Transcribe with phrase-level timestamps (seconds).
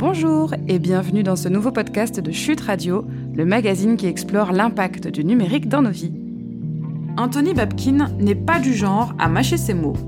[0.00, 3.04] Bonjour et bienvenue dans ce nouveau podcast de Chute Radio,
[3.34, 6.14] le magazine qui explore l'impact du numérique dans nos vies.
[7.18, 9.98] Anthony Babkin n'est pas du genre à mâcher ses mots.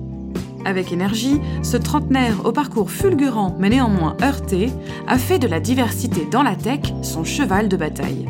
[0.65, 4.71] Avec énergie, ce trentenaire au parcours fulgurant mais néanmoins heurté
[5.07, 8.27] a fait de la diversité dans la tech son cheval de bataille.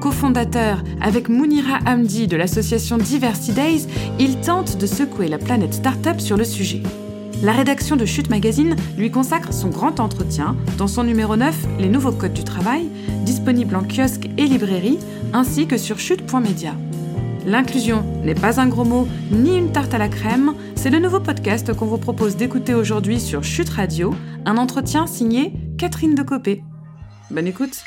[0.00, 3.86] Co-fondateur avec Mounira Hamdi de l'association Diversity Days,
[4.18, 6.80] il tente de secouer la planète startup sur le sujet.
[7.44, 11.90] La rédaction de Chute Magazine lui consacre son grand entretien dans son numéro 9, Les
[11.90, 12.88] nouveaux codes du travail,
[13.22, 14.98] disponible en kiosque et librairie,
[15.34, 16.74] ainsi que sur chute.media.
[17.44, 21.20] L'inclusion n'est pas un gros mot ni une tarte à la crème, c'est le nouveau
[21.20, 24.14] podcast qu'on vous propose d'écouter aujourd'hui sur Chute Radio,
[24.46, 26.62] un entretien signé Catherine Decopé.
[27.30, 27.84] Bonne écoute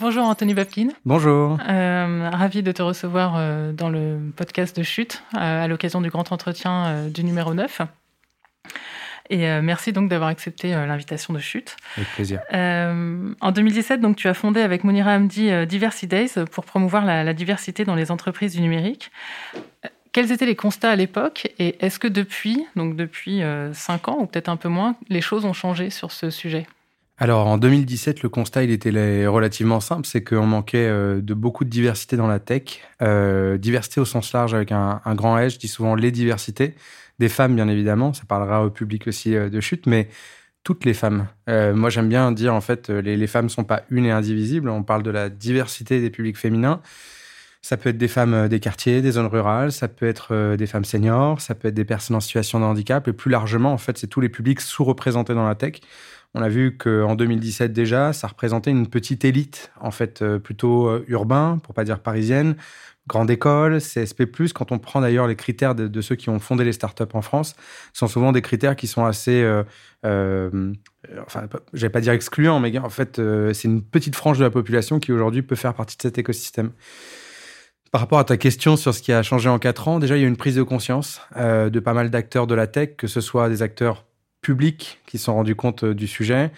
[0.00, 0.88] Bonjour Anthony Babkin.
[1.04, 1.58] Bonjour.
[1.68, 6.08] Euh, ravi de te recevoir euh, dans le podcast de Chute euh, à l'occasion du
[6.08, 7.80] grand entretien du numéro 9.
[9.30, 11.76] Et merci donc d'avoir accepté l'invitation de Chute.
[11.96, 12.40] Avec plaisir.
[12.52, 17.34] en 2017, donc, tu as fondé avec Monira Hamdi Diversity Days pour promouvoir la, la,
[17.34, 19.10] diversité dans les entreprises du numérique.
[20.12, 24.26] Quels étaient les constats à l'époque et est-ce que depuis, donc depuis 5 ans ou
[24.26, 26.66] peut-être un peu moins, les choses ont changé sur ce sujet?
[27.20, 31.64] Alors en 2017, le constat il était relativement simple, c'est qu'on manquait euh, de beaucoup
[31.64, 35.58] de diversité dans la tech, euh, diversité au sens large avec un, grand S, je
[35.58, 36.76] dis souvent les diversités,
[37.18, 40.08] des femmes bien évidemment, ça parlera au public aussi euh, de chute, mais
[40.62, 41.26] toutes les femmes.
[41.46, 45.02] moi j'aime bien dire en fait les, femmes sont pas une et indivisibles, on parle
[45.02, 46.82] de la diversité des publics féminins.
[47.62, 50.84] Ça peut être des femmes des quartiers, des zones rurales, ça peut être des femmes
[50.84, 53.96] seniors, ça peut être des personnes en situation de handicap, et plus largement, en fait,
[53.96, 55.80] c'est tous les publics sous-représentés dans la tech.
[56.34, 60.86] On a vu qu'en 2017 déjà, ça représentait une petite élite, en fait, euh, plutôt
[60.86, 62.56] euh, urbain, pour pas dire parisienne,
[63.06, 64.26] grande école, CSP+.
[64.54, 67.56] Quand on prend d'ailleurs les critères de, ceux qui ont fondé les startups en France,
[67.94, 69.64] ce sont souvent des critères qui sont assez, euh,
[71.26, 73.18] enfin, je vais pas dire excluants, mais en fait,
[73.54, 76.72] c'est une petite frange de la population qui aujourd'hui peut faire partie de cet écosystème.
[77.90, 80.20] Par rapport à ta question sur ce qui a changé en quatre ans, déjà il
[80.20, 83.22] y a une prise de conscience de pas mal d'acteurs de la tech, que ce
[83.22, 84.04] soit des acteurs
[84.40, 86.52] publics qui sont rendus compte euh, du sujet,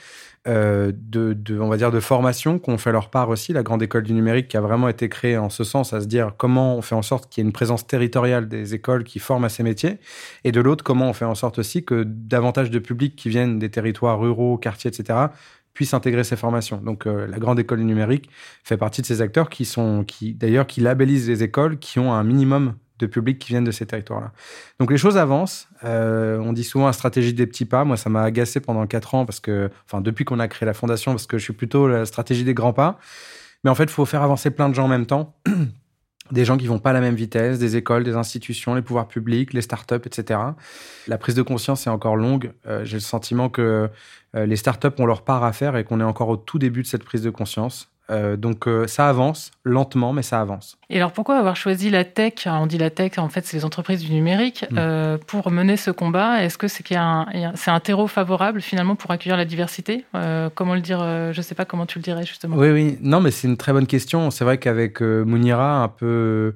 [0.48, 3.52] euh, de, on va dire, de formation qu'on fait leur part aussi.
[3.52, 6.06] La grande école du numérique qui a vraiment été créée en ce sens, à se
[6.06, 9.18] dire comment on fait en sorte qu'il y ait une présence territoriale des écoles qui
[9.18, 9.98] forment à ces métiers,
[10.44, 13.58] et de l'autre, comment on fait en sorte aussi que davantage de publics qui viennent
[13.58, 15.18] des territoires ruraux, quartiers, etc.,
[15.74, 16.78] puissent intégrer ces formations.
[16.78, 18.28] Donc, euh, la grande école du numérique
[18.64, 22.12] fait partie de ces acteurs qui sont, qui d'ailleurs, qui labellisent les écoles qui ont
[22.12, 24.32] un minimum de publics qui viennent de ces territoires-là.
[24.78, 25.68] Donc les choses avancent.
[25.84, 27.84] Euh, on dit souvent la stratégie des petits pas.
[27.84, 30.74] Moi, ça m'a agacé pendant quatre ans parce que, enfin, depuis qu'on a créé la
[30.74, 32.98] fondation, parce que je suis plutôt la stratégie des grands pas.
[33.64, 35.34] Mais en fait, il faut faire avancer plein de gens en même temps.
[36.32, 39.08] des gens qui vont pas à la même vitesse, des écoles, des institutions, les pouvoirs
[39.08, 40.40] publics, les startups, etc.
[41.08, 42.52] La prise de conscience est encore longue.
[42.66, 43.90] Euh, j'ai le sentiment que
[44.36, 46.82] euh, les startups ont leur part à faire et qu'on est encore au tout début
[46.82, 47.89] de cette prise de conscience.
[48.10, 50.76] Euh, donc euh, ça avance, lentement, mais ça avance.
[50.88, 52.46] Et alors pourquoi avoir choisi la tech?
[52.46, 54.64] On dit la tech, en fait, c'est les entreprises du numérique.
[54.70, 54.76] Mm.
[54.78, 56.84] Euh, pour mener ce combat, est-ce que c'est
[57.54, 60.04] c'est un terreau favorable finalement pour accueillir la diversité?
[60.54, 62.56] Comment le dire Je ne sais pas comment tu le dirais justement.
[62.56, 62.98] Oui, oui.
[63.00, 64.30] Non, mais c'est une très bonne question.
[64.30, 66.54] C'est vrai qu'avec Mounira, un peu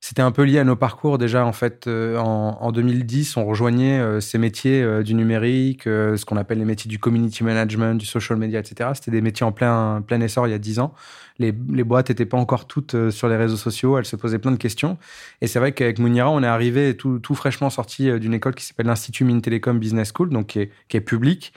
[0.00, 1.86] c'était un peu lié à nos parcours déjà en fait.
[1.86, 6.64] Euh, en, 2010, on rejoignait euh, ces métiers euh, du numérique, ce qu'on appelle les
[6.64, 8.90] métiers du community management, du social media, etc.
[8.94, 10.94] C'était des métiers en plein plein essor il y a 10 ans.
[11.38, 14.56] Les, boîtes n'étaient pas encore toutes sur les réseaux sociaux, elles se posaient plein de
[14.56, 14.98] questions.
[15.40, 18.86] Et c'est vrai qu'avec Mounira, on est arrivé tout, fraîchement sorti d'une école qui s'appelle
[18.86, 21.52] l'Institut Mines Télécom Business School, donc qui est, qui publique.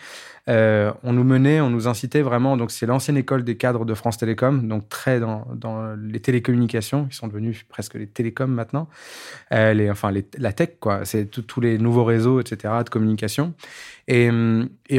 [0.50, 2.58] Euh, on nous menait, on nous incitait vraiment.
[2.58, 5.46] Donc, c'est l'ancienne école des cadres de France Télécom, donc très dans,
[5.98, 8.88] les télécommunications, qui sont devenus presque les télécoms maintenant.
[9.54, 11.06] Euh, enfin, la tech, quoi.
[11.06, 13.54] C'est tous les nouveaux réseaux, etc., de communication.
[14.08, 14.30] Et,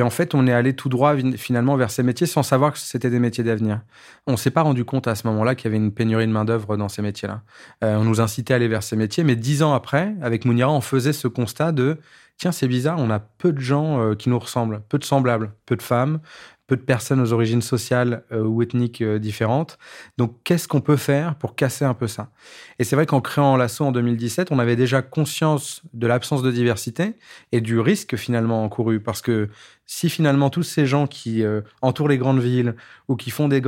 [0.00, 3.10] en fait, on est allé tout droit finalement vers ces métiers sans savoir que c'était
[3.10, 3.82] des métiers d'avenir.
[4.26, 6.78] On s'est pas rendu compte à ce moment-là qu'il y avait une pénurie de main-d'œuvre
[6.78, 7.42] dans ces métiers-là.
[7.84, 10.72] Euh, on nous incitait à aller vers ces métiers, mais dix ans après, avec Mounira,
[10.72, 11.98] on faisait ce constat de
[12.38, 15.52] tiens, c'est bizarre, on a peu de gens euh, qui nous ressemblent, peu de semblables,
[15.66, 16.20] peu de femmes,
[16.66, 19.78] peu de personnes aux origines sociales euh, ou ethniques différentes.
[20.16, 22.30] Donc, qu'est-ce qu'on peut faire pour casser un peu ça?
[22.78, 26.50] Et c'est vrai qu'en créant l'assaut en 2017, on avait déjà conscience de l'absence de
[26.50, 27.16] diversité
[27.52, 29.00] et du risque finalement encouru.
[29.00, 29.50] Parce que
[29.94, 32.76] si finalement tous ces gens qui euh, entourent les grandes villes
[33.08, 33.60] ou qui font des,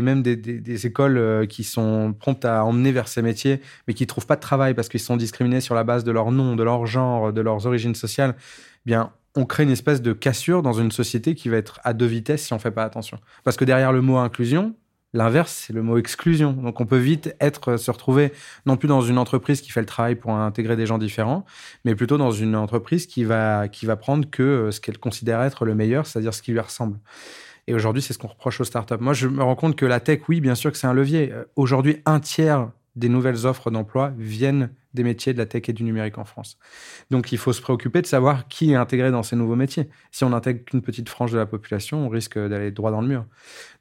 [0.00, 4.36] même des, écoles qui sont promptes à emmener vers ces métiers, mais qui trouvent pas
[4.36, 7.30] de travail parce qu'ils sont discriminés sur la base de leur nom, de leur genre,
[7.30, 11.34] de leurs origines sociales, eh bien on crée une espèce de cassure dans une société
[11.34, 13.18] qui va être à deux vitesses si on fait pas attention.
[13.44, 14.74] Parce que derrière le mot inclusion,
[15.12, 16.52] L'inverse, c'est le mot exclusion.
[16.52, 18.32] Donc on peut vite être se retrouver
[18.66, 21.44] non plus dans une entreprise qui fait le travail pour intégrer des gens différents,
[21.84, 25.42] mais plutôt dans une entreprise qui va qui va prendre que euh, ce qu'elle considère
[25.42, 26.98] être le meilleur, c'est-à-dire ce qui lui ressemble.
[27.66, 28.94] Et aujourd'hui, c'est ce qu'on reproche aux startups.
[29.00, 31.32] Moi, je me rends compte que la tech, oui, bien sûr que c'est un levier.
[31.32, 35.72] Euh, aujourd'hui, un tiers des nouvelles offres d'emploi viennent des métiers de la tech et
[35.74, 36.58] du numérique en France.
[37.10, 39.88] Donc il faut se préoccuper de savoir qui est intégré dans ces nouveaux métiers.
[40.10, 43.08] Si on intègre qu'une petite frange de la population, on risque d'aller droit dans le
[43.08, 43.26] mur.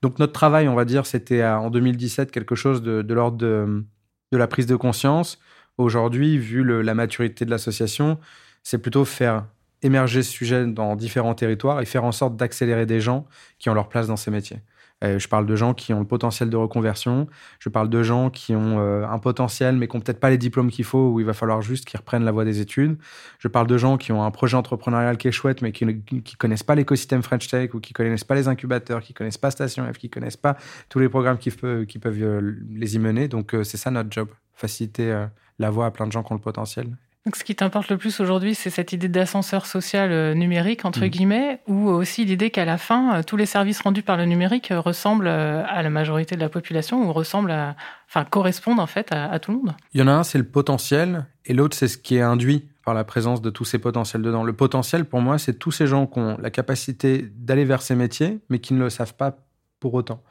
[0.01, 3.85] Donc notre travail, on va dire, c'était en 2017 quelque chose de, l'ordre de,
[4.31, 5.39] la prise de conscience.
[5.77, 8.19] Aujourd'hui, vu la maturité de l'association,
[8.63, 9.45] c'est plutôt faire
[9.81, 13.25] émerger ce sujet dans différents territoires et faire en sorte d'accélérer des gens
[13.59, 14.61] qui ont leur place dans ces métiers.
[15.06, 17.28] Euh, je parle de gens qui ont le potentiel de reconversion.
[17.60, 20.38] Je parle de gens qui ont euh, un potentiel, mais qui n'ont peut-être pas les
[20.38, 22.98] diplômes qu'il faut, où il va falloir juste qu'ils reprennent la voie des études.
[23.40, 25.94] Je parle de gens qui ont un projet entrepreneurial qui est chouette, mais qui ne
[26.38, 29.86] connaissent pas l'écosystème French Tech, ou qui connaissent pas les incubateurs, qui connaissent pas Station
[29.92, 30.57] F, qui connaissent pas
[30.90, 33.28] tous les programmes qui, peuvent, qui peuvent euh, les y mener.
[33.28, 35.25] Donc, c'est ça notre job, faciliter
[35.60, 36.88] la voie à plein de gens qui ont le potentiel
[37.25, 41.06] donc, ce qui t'importe le plus aujourd'hui, c'est cette idée d'ascenseur social euh, numérique, entre
[41.06, 41.07] mm.
[41.07, 44.69] guillemets, ou aussi l'idée qu'à la fin, euh, tous les services rendus par le numérique
[44.69, 47.75] euh, ressemblent à la majorité de la population ou ressemblent à,
[48.07, 49.74] enfin, correspondent en fait à, tout le monde.
[49.94, 52.68] Il y en a un, c'est le potentiel, et l'autre, c'est ce qui est induit
[52.86, 54.44] par la présence de tous ces potentiels dedans.
[54.44, 57.95] Le potentiel, pour moi, c'est tous ces gens qui ont la capacité d'aller vers ces
[57.95, 59.39] métiers, mais qui ne le savent pas
[59.80, 60.21] pour autant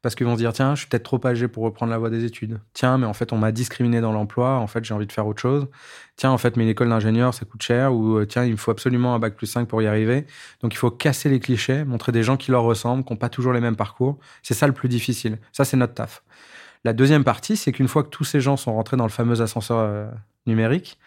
[0.00, 2.10] parce qu'ils vont se dire tiens, je suis peut-être trop âgé pour reprendre la voie
[2.10, 2.60] des études.
[2.72, 4.58] Tiens, mais en fait, on m'a discriminé dans l'emploi.
[4.58, 5.66] En fait, j'ai envie de faire autre chose.
[6.16, 7.92] Tiens, en fait, mais l'école d'ingénieur, ça coûte cher.
[7.92, 10.26] Ou euh, tiens, il me faut absolument un bac plus 5 pour y arriver.
[10.62, 13.28] Donc, il faut casser les clichés, montrer des gens qui leur ressemblent, qui n'ont pas
[13.28, 14.18] toujours les mêmes parcours.
[14.42, 15.38] C'est ça le plus difficile.
[15.52, 16.22] Ça, c'est notre taf.
[16.84, 19.40] La deuxième partie, c'est qu'une fois que tous ces gens sont rentrés dans le fameux
[19.40, 20.06] ascenseur euh,
[20.46, 20.98] numérique,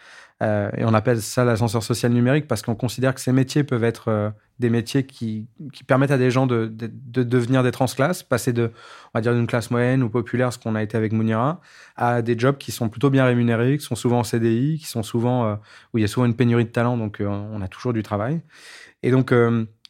[0.42, 3.84] euh, et on appelle ça l'ascenseur social numérique parce qu'on considère que ces métiers peuvent
[3.84, 5.46] être euh, des métiers qui,
[5.86, 8.72] permettent à des gens de, devenir des transclasses, passer de,
[9.12, 11.60] on va dire, d'une classe moyenne ou populaire, ce qu'on a été avec Mounira,
[11.96, 15.02] à des jobs qui sont plutôt bien rémunérés, qui sont souvent en CDI, qui sont
[15.02, 15.54] souvent, euh,
[15.92, 18.40] où il y a souvent une pénurie de talent, donc on a toujours du travail.
[19.04, 19.32] Et donc,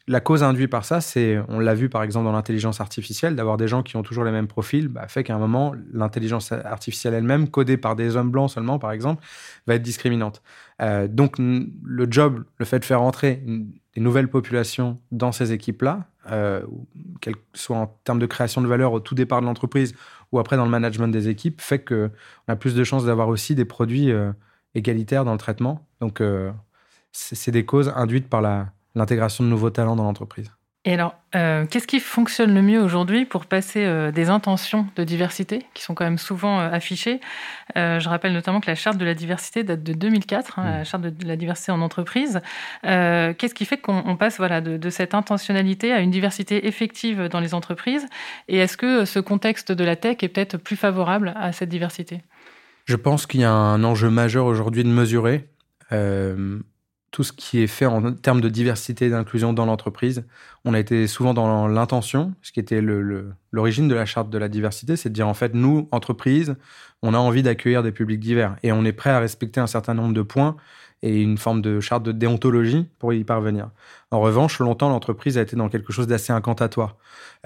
[0.09, 3.57] la cause induite par ça, c'est, on l'a vu par exemple dans l'intelligence artificielle, d'avoir
[3.57, 7.15] des gens qui ont toujours les mêmes profils, bah, fait qu'à un moment, l'intelligence artificielle
[7.15, 9.25] elle-même, codée par des hommes blancs seulement, par exemple,
[9.67, 10.43] va être discriminante.
[10.81, 13.43] Euh, donc le job, le fait de faire entrer
[13.95, 16.63] des nouvelles populations dans ces équipes-là, euh,
[17.21, 19.95] qu'elles soient en termes de création de valeur au tout départ de l'entreprise
[20.33, 22.11] ou après dans le management des équipes, fait qu'on
[22.49, 24.33] a plus de chances d'avoir aussi des produits euh,
[24.75, 25.87] égalitaires dans le traitement.
[26.01, 26.21] Donc
[27.13, 30.53] c'est des causes induites par la l'intégration de nouveaux talents dans l'entreprise.
[30.85, 35.05] Et alors, euh, qu'est-ce qui fonctionne le mieux aujourd'hui pour passer euh, des intentions de
[35.05, 37.21] diversité, qui sont quand même souvent euh, affichées?
[37.77, 40.85] Je rappelle notamment que la charte de la diversité date de 2004, hein, la mmh.
[40.85, 42.41] charte de la diversité en entreprise.
[42.83, 47.41] qu'est-ce qui fait qu'on passe voilà, de, de, cette intentionnalité à une diversité effective dans
[47.41, 48.07] les entreprises?
[48.49, 52.23] Et est-ce que ce contexte de la tech est peut-être plus favorable à cette diversité?
[52.85, 55.49] Je pense qu'il y a un enjeu majeur aujourd'hui de mesurer
[57.13, 60.25] tout ce qui est fait en termes de diversité et d'inclusion dans l'entreprise.
[60.65, 64.49] On a été souvent dans l'intention, ce qui était l'origine de la charte de la
[64.49, 66.57] diversité, c'est de dire en fait, nous, entreprise,
[67.03, 69.93] on a envie d'accueillir des publics divers et on est prêt à respecter un certain
[69.93, 70.57] nombre de points
[71.03, 73.71] et une forme de charte de déontologie pour y parvenir.
[74.11, 76.97] En revanche, longtemps, l'entreprise a été dans quelque chose d'assez incantatoire.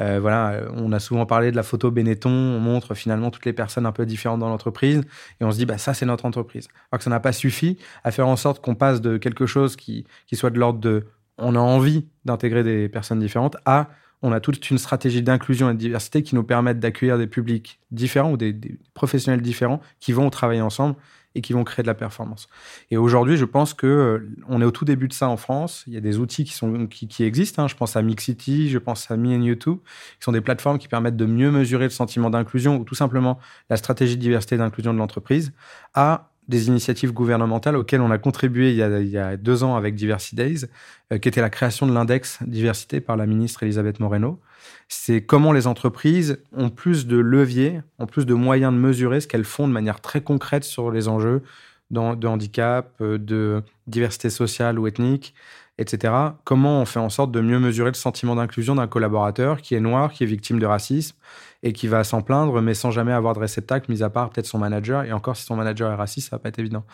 [0.00, 3.52] Euh, voilà, on a souvent parlé de la photo Benetton, on montre finalement toutes les
[3.52, 5.02] personnes un peu différentes dans l'entreprise,
[5.40, 6.68] et on se dit, bah, ça, c'est notre entreprise.
[6.90, 9.76] Alors que ça n'a pas suffi à faire en sorte qu'on passe de quelque chose
[9.76, 11.06] qui, qui soit de l'ordre de
[11.38, 13.88] on a envie d'intégrer des personnes différentes à
[14.26, 17.78] on a toute une stratégie d'inclusion et de diversité qui nous permettent d'accueillir des publics
[17.92, 18.58] différents ou des,
[18.92, 20.96] professionnels différents qui vont travailler ensemble
[21.36, 22.48] et qui vont créer de la performance.
[22.90, 25.84] Et aujourd'hui, je pense que euh, on est au tout début de ça en France.
[25.86, 27.62] Il y a des outils qui sont qui, existent.
[27.62, 27.68] Hein.
[27.68, 29.78] Je pense à Mixity, je pense à Me and YouTube,
[30.18, 33.38] qui sont des plateformes qui permettent de mieux mesurer le sentiment d'inclusion ou tout simplement
[33.70, 35.52] la stratégie de diversité et d'inclusion de l'entreprise
[35.94, 40.36] à des initiatives gouvernementales auxquelles on a contribué il y a, deux ans avec Diversity
[40.36, 40.64] Days,
[41.12, 44.40] euh, qui était la création de l'index diversité par la ministre Elisabeth Moreno.
[44.88, 49.26] C'est comment les entreprises ont plus de leviers, ont plus de moyens de mesurer ce
[49.26, 51.42] qu'elles font de manière très concrète sur les enjeux
[51.90, 55.34] de handicap, euh, de diversité sociale ou ethnique,
[55.78, 56.12] etc.
[56.44, 59.80] Comment on fait en sorte de mieux mesurer le sentiment d'inclusion d'un collaborateur qui est
[59.80, 61.16] noir, qui est victime de racisme
[61.66, 64.46] et qui va s'en plaindre, mais sans jamais avoir de réceptacle, mis à part peut-être
[64.46, 65.02] son manager.
[65.02, 66.84] Et encore, si son manager est raciste, ça va pas être évident.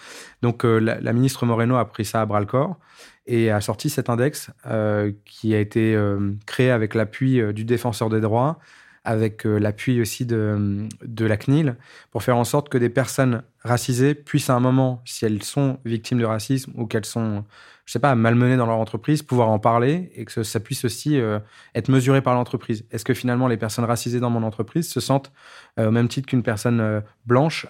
[0.40, 2.78] Donc, euh, la, ministre Moreno a pris ça à bras le corps
[3.26, 8.08] et a sorti cet index euh, qui a été euh, créé avec l'appui du défenseur
[8.08, 8.58] des droits,
[9.04, 11.76] avec l'appui aussi de, de la CNIL,
[12.10, 15.78] pour faire en sorte que des personnes racisées puissent à un moment, si elles sont
[15.84, 17.44] victimes de racisme ou qu'elles sont
[17.84, 21.18] je sais pas, malmener dans leur entreprise, pouvoir en parler et que ça puisse aussi
[21.20, 21.40] euh,
[21.74, 22.84] être mesuré par l'entreprise.
[22.90, 25.32] Est-ce que finalement les personnes racisées dans mon entreprise se sentent
[25.78, 27.66] euh, au même titre qu'une personne euh, blanche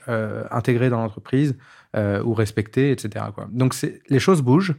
[0.51, 1.57] intégrée dans l'entreprise
[1.97, 3.27] ou respectée, etc.
[3.35, 3.49] Quoi.
[3.51, 3.75] Donc
[4.09, 4.75] les choses bougent.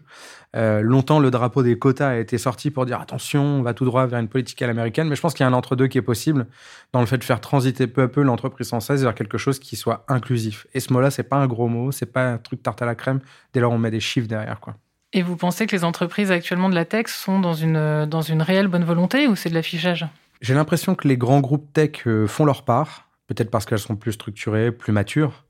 [0.55, 4.05] longtemps, le drapeau des quotas a été sorti pour dire attention, on va tout droit
[4.05, 6.03] vers une politique à l'américaine, mais je pense qu'il y a un entre-deux qui est
[6.03, 6.47] possible
[6.91, 9.75] dans le fait de faire transiter peu à peu l'entreprise française vers quelque chose qui
[9.75, 10.67] soit inclusif.
[10.73, 12.95] Et ce mot-là, c'est pas un gros mot, c'est pas un truc tarte à la
[12.95, 13.19] crème.
[13.53, 14.75] Dès lors, on met des chiffres derrière, quoi.
[15.13, 18.41] Et vous pensez que les entreprises actuellement de la tech sont dans une, dans une
[18.41, 20.07] réelle bonne volonté ou c'est de l'affichage?
[20.41, 23.95] J'ai l'impression que les grands groupes tech euh, font leur part, peut-être parce qu'elles sont
[23.95, 25.42] plus structurées, plus matures.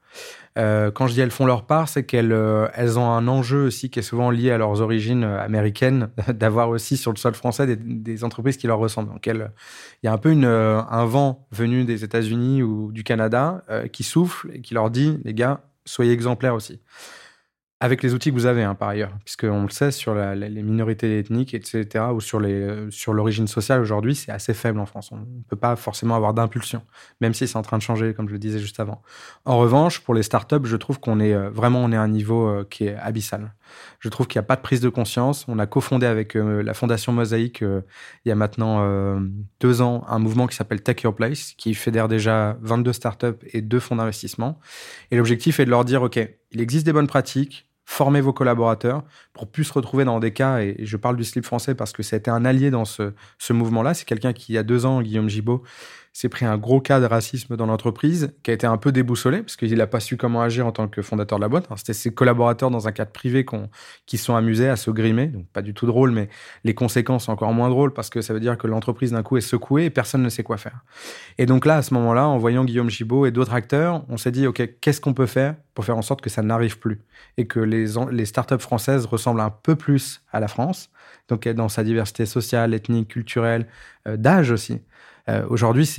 [0.57, 3.65] Euh, quand je dis elles font leur part, c'est qu'elles euh, elles ont un enjeu
[3.65, 7.75] aussi qui est souvent lié à leurs origines américaines, d'avoir aussi sur le sol français
[7.75, 9.11] des, entreprises qui leur ressemblent.
[9.11, 9.49] Donc il
[10.03, 14.61] y a un peu un vent venu des États-Unis ou du Canada qui souffle et
[14.61, 16.79] qui leur dit, les gars, soyez exemplaires aussi
[17.83, 21.19] avec les outils que vous avez, hein, par ailleurs, puisqu'on le sait, sur les minorités
[21.19, 25.11] ethniques, etc., ou sur, les, sur l'origine sociale aujourd'hui, c'est assez faible en France.
[25.11, 26.81] On ne peut pas forcément avoir d'impulsion,
[27.19, 29.01] même si c'est en train de changer, comme je le disais juste avant.
[29.43, 32.07] En revanche, pour les startups, je trouve qu'on est euh, vraiment on est à un
[32.07, 33.53] niveau euh, qui est abyssal.
[33.99, 35.43] Je trouve qu'il n'y a pas de prise de conscience.
[35.49, 39.19] On a cofondé avec euh, la Fondation Mosaïque il y a maintenant
[39.59, 43.61] deux ans un mouvement qui s'appelle Take Your Place, qui fédère déjà 22 startups et
[43.61, 44.59] deux fonds d'investissement.
[45.11, 46.17] Et l'objectif est de leur dire, OK,
[46.51, 50.59] il existe des bonnes pratiques, former vos collaborateurs pour plus se retrouver dans des cas,
[50.59, 53.13] et je parle du slip français parce que ça a été un allié dans ce,
[53.37, 53.93] ce mouvement-là.
[53.93, 55.63] C'est quelqu'un qui, il y a deux ans, Guillaume Gibault,
[56.13, 59.41] s'est pris un gros cas de racisme dans l'entreprise, qui a été un peu déboussolé,
[59.41, 61.67] parce qu'il n'a pas su comment agir en tant que fondateur de la boîte.
[61.75, 63.45] C'était ses collaborateurs dans un cadre privé
[64.05, 66.29] qui sont amusés à se grimer, donc pas du tout drôle, mais
[66.63, 69.37] les conséquences sont encore moins drôles, parce que ça veut dire que l'entreprise d'un coup
[69.37, 70.83] est secouée et personne ne sait quoi faire.
[71.39, 74.31] Et donc là, à ce moment-là, en voyant Guillaume Gibault et d'autres acteurs, on s'est
[74.31, 77.01] dit, OK, qu'est-ce qu'on peut faire pour faire en sorte que ça n'arrive plus
[77.37, 80.91] et que les, startups françaises ressemblent un peu plus à la France,
[81.27, 83.67] donc dans sa diversité sociale, ethnique, culturelle,
[84.07, 84.81] euh, d'âge aussi.
[85.29, 85.89] Euh, aujourd'hui,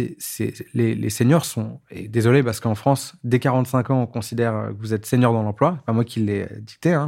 [0.74, 4.92] les, les, seniors sont, désolé parce qu'en France, dès 45 ans, on considère que vous
[4.92, 5.78] êtes senior dans l'emploi.
[5.86, 7.06] Pas moi qui l'ai dicté, hein,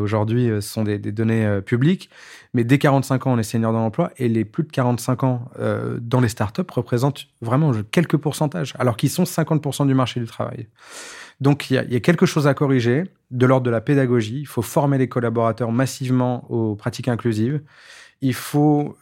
[0.00, 2.10] aujourd'hui, euh, ce sont des, données euh, publiques.
[2.54, 5.50] Mais dès 45 ans, on est senior dans l'emploi et les plus de 45 ans
[6.00, 10.68] dans les startups représentent vraiment quelques pourcentages, alors qu'ils sont 50% du marché du travail.
[11.42, 14.40] Donc il y, a, quelque chose à corriger de l'ordre de la pédagogie.
[14.40, 17.60] Il faut former les collaborateurs massivement aux pratiques inclusives.
[18.22, 18.96] Il faut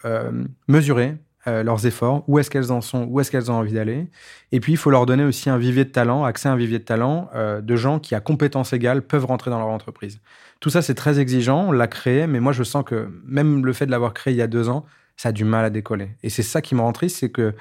[0.67, 1.15] mesurer
[1.47, 4.09] euh, leurs efforts, où est-ce qu'elles en sont, où est-ce qu'elles ont envie d'aller.
[4.51, 6.79] Et puis, il faut leur donner aussi un vivier de talent, accès à un vivier
[6.79, 10.21] de talent euh, de gens qui, à compétences égales, peuvent rentrer dans leur entreprise.
[10.61, 13.73] Tout ça, c'est très exigeant, on l'a créé, mais moi, je sens que même le
[13.75, 14.87] fait de l'avoir créé il y a deux ans,
[15.17, 16.17] ça a du mal à décoller.
[16.23, 17.55] Et c'est ça qui me rend triste, c'est que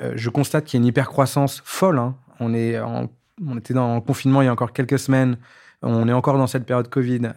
[0.00, 1.98] euh, je constate qu'il y a une hypercroissance folle.
[1.98, 2.14] Hein.
[2.38, 3.08] On, est on
[3.58, 5.38] était dans confinement il y a encore quelques semaines.
[5.82, 7.32] On est encore dans cette période Covid.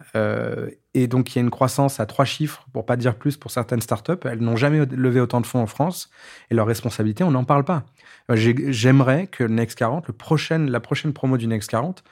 [0.98, 3.50] Et donc, il y a une croissance à trois chiffres, pour pas dire plus, pour
[3.50, 4.16] certaines startups.
[4.24, 6.08] Elles n'ont jamais levé autant de fonds en France.
[6.50, 7.84] Et leur responsabilité, on n'en parle pas.
[8.30, 12.02] Euh, j'aimerais que le Next 40, le la prochaine promo du Next 40,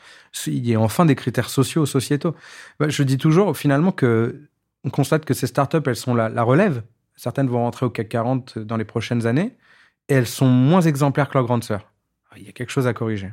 [0.48, 2.36] il y ait enfin des critères sociaux, sociétaux.
[2.78, 4.38] Bah, je dis toujours, finalement, que
[4.84, 6.82] on constate que ces startups, elles sont la, la relève.
[7.16, 9.56] Certaines vont rentrer au CAC 40 dans les prochaines années.
[10.10, 11.90] Et elles sont moins exemplaires que leurs grandes sœurs.
[12.36, 13.32] Il y a quelque chose à corriger.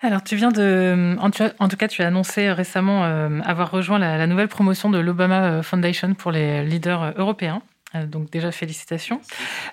[0.00, 1.16] Alors, tu viens de.
[1.18, 5.44] En, tout cas, tu as annoncé récemment euh, avoir rejoint la, nouvelle promotion de l'Obama
[5.44, 7.62] euh, Foundation pour les leaders euh, européens.
[8.06, 9.18] Donc déjà félicitations.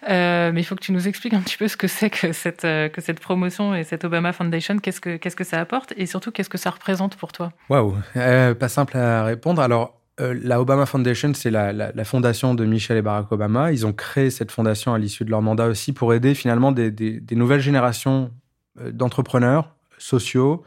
[0.07, 3.19] mais il faut que tu nous expliques un petit peu ce que c'est que cette,
[3.19, 4.77] promotion et cette Obama Foundation.
[4.79, 7.51] Qu'est-ce que, ça apporte et surtout qu'est-ce que ça représente pour toi?
[7.69, 9.61] Waouh, pas simple à répondre.
[9.61, 13.73] Alors la Obama Foundation, c'est la, fondation de Michelle et Barack Obama.
[13.73, 17.21] Ils ont créé cette fondation à l'issue de leur mandat aussi pour aider finalement des
[17.31, 18.31] nouvelles générations
[18.93, 19.74] d'entrepreneurs
[20.05, 20.63] sociaux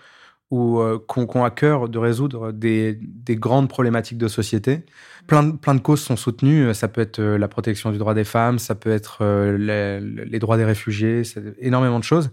[0.50, 2.98] ou euh, qu'on ont à cœur de résoudre des,
[3.30, 4.84] grandes problématiques de société.
[5.28, 6.72] Plein de, plein de causes sont soutenues.
[6.72, 10.38] Ça peut être euh, la protection du droit des femmes, ça peut être euh, les,
[10.38, 11.20] droits des réfugiés,
[11.60, 12.30] énormément de choses.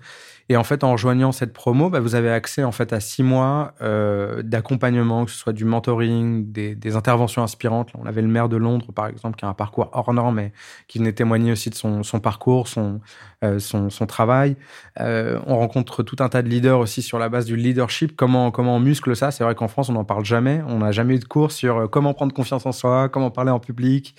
[0.48, 3.24] Et en fait, en rejoignant cette promo, bah, vous avez accès en fait à six
[3.24, 7.90] mois euh, d'accompagnement, que ce soit du mentoring, des, interventions inspirantes.
[8.00, 10.54] On avait le maire de Londres, par exemple, qui a un parcours hors norme, mais
[10.88, 13.02] qui venait témoigner aussi de son, son parcours, son,
[13.46, 14.56] euh, son, travail.
[15.00, 18.16] Euh, on rencontre tout un tas de leaders aussi sur la base du leadership.
[18.16, 19.32] Comment comment on muscle ça?
[19.32, 20.62] C'est vrai qu'en France, on n'en parle jamais.
[20.68, 23.52] On n'a jamais eu de cours sur euh, comment prendre confiance en soi, comment parler
[23.52, 24.16] en public.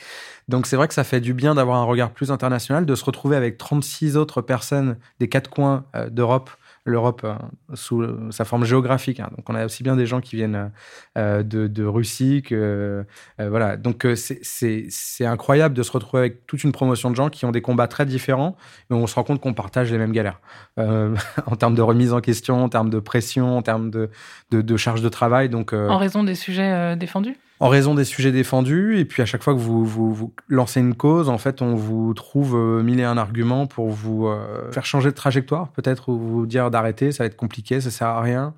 [0.49, 3.04] Donc c'est vrai que ça fait du bien d'avoir un regard plus international, de se
[3.04, 6.50] retrouver avec 36 autres personnes des quatre coins euh, d'Europe
[6.88, 7.35] l'Europe euh,
[7.75, 9.18] sous sa forme géographique.
[9.18, 9.28] Hein.
[9.37, 10.70] Donc on a aussi bien des gens qui viennent
[11.18, 13.04] euh, de, Russie que
[13.38, 13.76] voilà.
[13.76, 17.61] Donc c'est incroyable de se retrouver avec toute une promotion de gens qui ont des
[17.61, 18.56] combats très différents,
[18.88, 20.40] mais on se rend compte qu'on partage les mêmes galères
[20.76, 24.08] en termes de remise en question, en termes de pression, en termes de,
[24.52, 25.49] de, de charge de travail.
[25.49, 27.37] Donc en raison des sujets défendus?
[27.61, 28.99] En raison des sujets défendus.
[28.99, 32.57] Et puis à chaque fois que vous, lancez une cause, en fait, on vous trouve
[32.57, 36.47] euh, mille et un arguments pour vous euh, faire changer de trajectoire, peut-être, ou vous
[36.47, 38.55] dire d'arrêter, ça va être compliqué, ça sert à rien.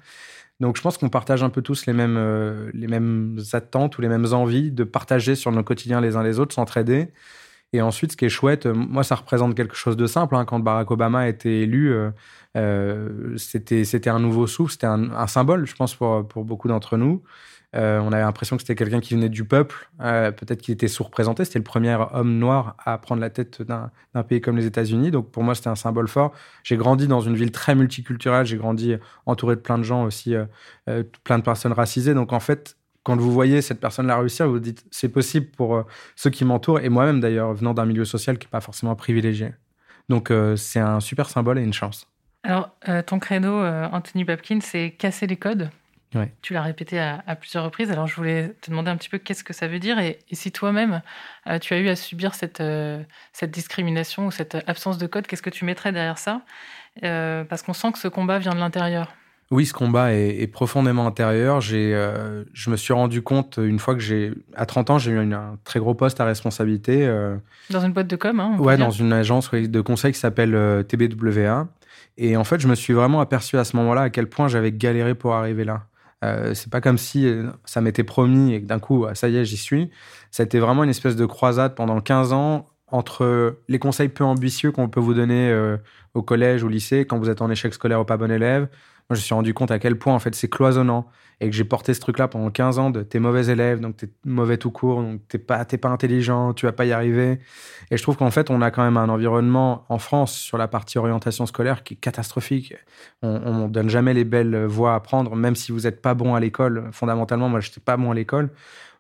[0.61, 4.00] Donc je pense qu'on partage un peu tous les mêmes, euh, les mêmes attentes ou
[4.00, 7.09] les mêmes envies de partager sur nos quotidiens les uns les autres, s'entraider.
[7.75, 10.35] Et ensuite, ce qui est chouette, moi, ça représente quelque chose de simple.
[10.35, 10.47] Hein.
[10.47, 11.95] Quand Barack Obama a été élu,
[13.37, 16.97] c'était, c'était un nouveau souffle, c'était un, un, symbole, je pense, pour, pour beaucoup d'entre
[16.97, 17.23] nous.
[17.76, 19.90] Euh, on avait l'impression que c'était quelqu'un qui venait du peuple.
[20.00, 21.44] Euh, peut-être qu'il était sous-représenté.
[21.44, 23.90] C'était le premier homme noir à prendre la tête d'un
[24.26, 25.10] pays comme les États-Unis.
[25.10, 26.32] Donc pour moi, c'était un symbole fort.
[26.62, 28.46] J'ai grandi dans une ville très multiculturelle.
[28.46, 28.96] J'ai grandi
[29.26, 32.14] entouré de plein de gens aussi, euh, plein de personnes racisées.
[32.14, 35.84] Donc en fait, quand vous voyez cette personne-là réussir, vous vous dites c'est possible pour
[36.16, 39.52] ceux qui m'entourent et moi-même d'ailleurs, venant d'un milieu social qui n'est pas forcément privilégié.
[40.08, 42.06] Donc c'est un super symbole et une chance.
[42.42, 42.70] Alors,
[43.06, 45.70] ton credo, Anthony Babkin, c'est casser les codes.
[46.42, 47.90] Tu l'as répété à, plusieurs reprises.
[47.90, 50.50] Alors, je voulais te demander un petit peu qu'est-ce que ça veut dire et, si
[50.52, 51.02] toi-même,
[51.46, 55.26] euh, tu as eu à subir cette, euh, cette discrimination ou cette absence de code,
[55.26, 56.42] qu'est-ce que tu mettrais derrière ça?
[57.04, 59.12] Euh, Parce qu'on sent que ce combat vient de l'intérieur.
[59.50, 61.62] Oui, ce combat est, profondément intérieur.
[61.62, 61.92] J'ai,
[62.52, 65.58] je me suis rendu compte une fois que j'ai, à 30 ans, j'ai eu un
[65.64, 67.06] très gros poste à responsabilité.
[67.70, 71.66] dans une boîte de com, hein Ouais, dans une agence de conseil qui s'appelle TBWA.
[72.18, 74.70] Et en fait, je me suis vraiment aperçu à ce moment-là à quel point j'avais
[74.70, 75.86] galéré pour arriver là.
[76.25, 79.28] Euh, c'est pas comme si euh, ça m'était promis et que d'un coup, ah, ça
[79.28, 79.90] y est, j'y suis.
[80.30, 84.25] Ça a été vraiment une espèce de croisade pendant 15 ans entre les conseils peu
[84.25, 85.76] ambitieux qu'on peut vous donner euh,
[86.14, 88.68] au collège, au lycée, quand vous êtes en échec scolaire ou pas bon élève,
[89.10, 91.06] moi, je me suis rendu compte à quel point, en fait, c'est cloisonnant
[91.40, 94.10] et que j'ai porté ce truc-là pendant 15 ans de t'es mauvais élève, donc t'es
[94.24, 97.38] mauvais tout court, donc t'es pas, t'es pas intelligent, tu vas pas y arriver.
[97.90, 100.68] Et je trouve qu'en fait, on a quand même un environnement en France sur la
[100.68, 102.74] partie orientation scolaire qui est catastrophique.
[103.22, 106.34] On, ne donne jamais les belles voies à prendre, même si vous n'êtes pas bon
[106.34, 106.90] à l'école.
[106.92, 108.50] Fondamentalement, moi, je n'étais pas bon à l'école.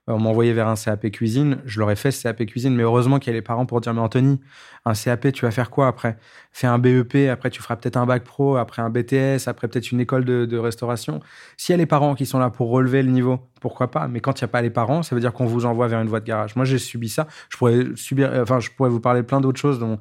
[0.08, 3.18] Euh, on m'envoyait vers un CAP cuisine, je l'aurais fait ce CAP cuisine, mais heureusement
[3.18, 4.40] qu'il y a les parents pour dire mais Anthony,
[4.84, 6.16] un CAP, tu vas faire quoi après?
[6.52, 9.92] Fais un BEP, après tu feras peut-être un bac pro, après un BTS, après peut-être
[9.92, 11.20] une école de, restauration.
[11.56, 14.08] S'il y a les parents qui sont là pour relever le niveau, pourquoi pas?
[14.08, 16.00] Mais quand il n'y a pas les parents, ça veut dire qu'on vous envoie vers
[16.00, 16.56] une voie de garage.
[16.56, 17.26] Moi, j'ai subi ça.
[17.48, 19.98] Je pourrais subir, enfin, je pourrais vous parler de plein d'autres choses dont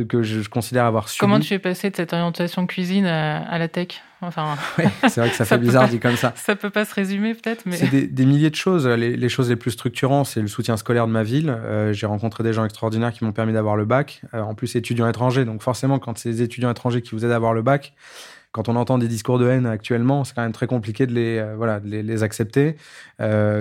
[0.00, 1.20] que je, considère avoir subi.
[1.20, 3.88] Comment tu es passé de cette orientation cuisine à, la tech?
[4.22, 4.56] Enfin,
[5.08, 6.32] c'est vrai que ça, fait bizarre dit comme ça.
[6.36, 8.86] Ça peut pas se résumer peut-être, mais c'est des, milliers de choses.
[8.86, 11.50] Les, choses les plus structurantes, c'est le soutien scolaire de ma ville.
[11.50, 14.22] Euh, j'ai rencontré des gens extraordinaires qui m'ont permis d'avoir le bac.
[14.32, 17.32] Euh, en plus, étudiants étrangers, donc forcément, quand c'est des étudiants étrangers qui vous aident
[17.32, 17.92] à avoir le bac,
[18.52, 21.38] quand on entend des discours de haine actuellement, c'est quand même très compliqué de les,
[21.38, 22.76] euh, voilà, de les, accepter.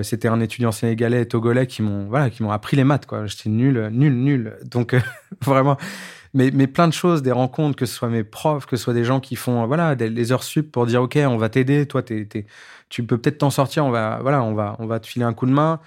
[0.03, 3.05] C'était un étudiant sénégalais et togolais qui m'ont voilà, qui m'ont appris les maths.
[3.05, 3.25] Quoi.
[3.25, 4.53] J'étais nul, nul, nul.
[4.65, 4.95] Donc
[5.45, 5.77] vraiment
[6.33, 8.93] mais, mais plein de choses, des rencontres, que ce soit mes profs, que ce soit
[8.93, 12.01] des gens qui font voilà des, heures sup pour dire ok, on va t'aider, toi
[12.03, 12.27] t'es,
[12.89, 15.33] tu peux peut-être t'en sortir, on va voilà, on va on va te filer un
[15.33, 15.79] coup de main.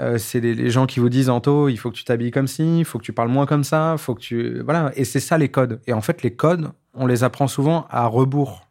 [0.00, 2.80] Euh, c'est les, gens qui vous disent Anto, il faut que tu t'habilles comme ci,
[2.80, 4.92] il faut que tu parles moins comme ça, faut que tu voilà.
[4.94, 5.80] Et c'est ça les codes.
[5.86, 8.67] Et en fait, les codes, on les apprend souvent à rebours.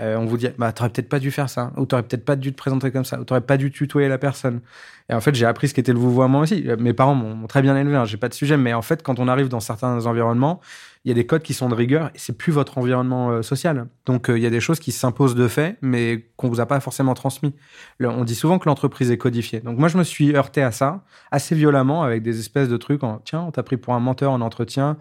[0.00, 2.36] Euh, on vous dit, bah, t'aurais peut-être pas dû faire ça, ou t'aurais peut-être pas
[2.36, 4.60] dû te présenter comme ça, ou t'aurais pas dû tutoyer la personne.
[5.08, 6.64] Et en fait, j'ai appris ce qu'était le vouvoiement aussi.
[6.78, 9.18] Mes parents m'ont très bien élevé, hein, j'ai pas de sujet, mais en fait, quand
[9.18, 10.60] on arrive dans certains environnements,
[11.04, 13.42] il y a des codes qui sont de rigueur et c'est plus votre environnement euh,
[13.42, 13.86] social.
[14.04, 16.66] Donc, euh, il y a des choses qui s'imposent de fait, mais qu'on vous a
[16.66, 17.54] pas forcément transmis.
[18.00, 19.60] on dit souvent que l'entreprise est codifiée.
[19.60, 23.02] Donc, moi, je me suis heurté à ça assez violemment avec des espèces de trucs
[23.02, 24.98] en, tiens, on t'a pris pour un menteur en entretien,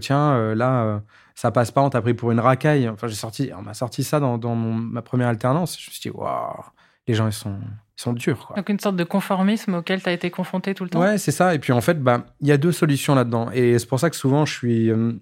[0.00, 1.02] tiens, là,
[1.38, 2.88] ça passe pas, on t'a pris pour une racaille.
[2.88, 5.80] Enfin, j'ai sorti, on m'a sorti ça dans, ma première alternance.
[5.80, 6.64] Je me suis dit, waouh,
[7.06, 7.54] les gens, ils sont,
[7.96, 8.44] ils sont durs.
[8.44, 8.56] Quoi.
[8.56, 11.00] Donc, une sorte de conformisme auquel tu as été confronté tout le temps?
[11.00, 11.54] Ouais, c'est ça.
[11.54, 13.52] Et puis, en fait, bah, il y a deux solutions là-dedans.
[13.52, 14.90] Et c'est pour ça que souvent, je suis.
[14.90, 15.12] Euh,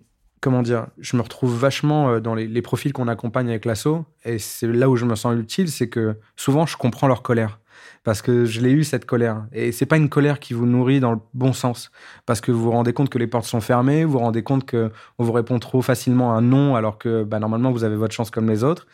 [0.40, 4.06] comment dire Je me retrouve vachement euh, dans les, les profils qu'on accompagne avec l'assaut.
[4.24, 7.60] Et c'est là où je me sens utile, c'est que souvent, je comprends leur colère
[8.04, 11.00] parce que je l'ai eu cette colère et c'est pas une colère qui vous nourrit
[11.00, 11.90] dans le bon sens
[12.24, 14.64] parce que vous vous rendez compte que les portes sont fermées, vous vous rendez compte
[14.64, 18.14] que on vous répond trop facilement un non alors que bah, normalement vous avez votre
[18.14, 18.86] chance comme les autres.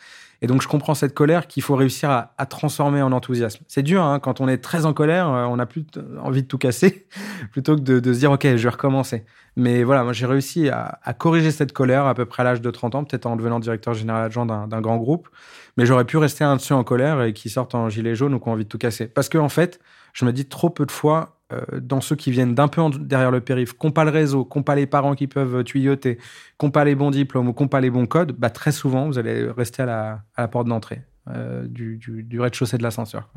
[0.43, 3.63] Et donc je comprends cette colère qu'il faut réussir à, transformer en enthousiasme.
[3.67, 5.85] C'est dur hein, quand on est très en colère, euh, on n'a plus
[6.21, 7.07] envie de tout casser
[7.51, 9.25] plutôt que de, se dire ok je vais recommencer.
[9.55, 12.69] Mais voilà, moi j'ai réussi à, corriger cette colère à peu près à l'âge de
[12.69, 15.29] 30 ans, peut-être en devenant directeur général adjoint d'un grand groupe
[15.77, 18.39] mais j'aurais pu rester un dessus en colère et qui sortent en gilet jaune ou
[18.39, 19.07] qui ont envie de tout casser.
[19.07, 19.79] Parce que en fait,
[20.13, 21.39] je me dis trop peu de fois,
[21.81, 24.57] dans ceux qui viennent d'un peu derrière le périph', qui n'ont pas le réseau, qui
[24.57, 27.63] n'ont pas les parents qui peuvent tuyauter, qui n'ont pas les bons diplômes ou qui
[27.63, 30.47] n'ont pas les bons codes, bah, très souvent, vous allez rester à la, à la
[30.47, 33.29] porte d'entrée euh, du, du, du rez-de-chaussée de l'ascenseur.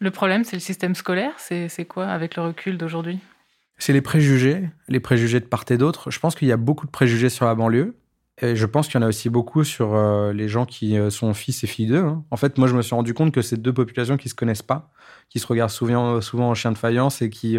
[0.00, 1.32] Le problème, c'est le système scolaire?
[1.38, 3.20] C'est quoi avec le recul d'aujourd'hui?
[3.78, 6.10] C'est les préjugés, les préjugés de part et d'autre.
[6.10, 7.94] Je pense qu'il y a beaucoup de préjugés sur la banlieue.
[8.42, 9.96] Et je pense qu'il y en a aussi beaucoup sur
[10.32, 12.04] les gens qui sont fils et filles d'eux.
[12.04, 12.24] Hein.
[12.30, 14.62] En fait, moi, je me suis rendu compte que c'est deux populations qui se connaissent
[14.62, 14.90] pas,
[15.28, 17.56] qui se regardent souvent, souvent en chien de faïence et qui,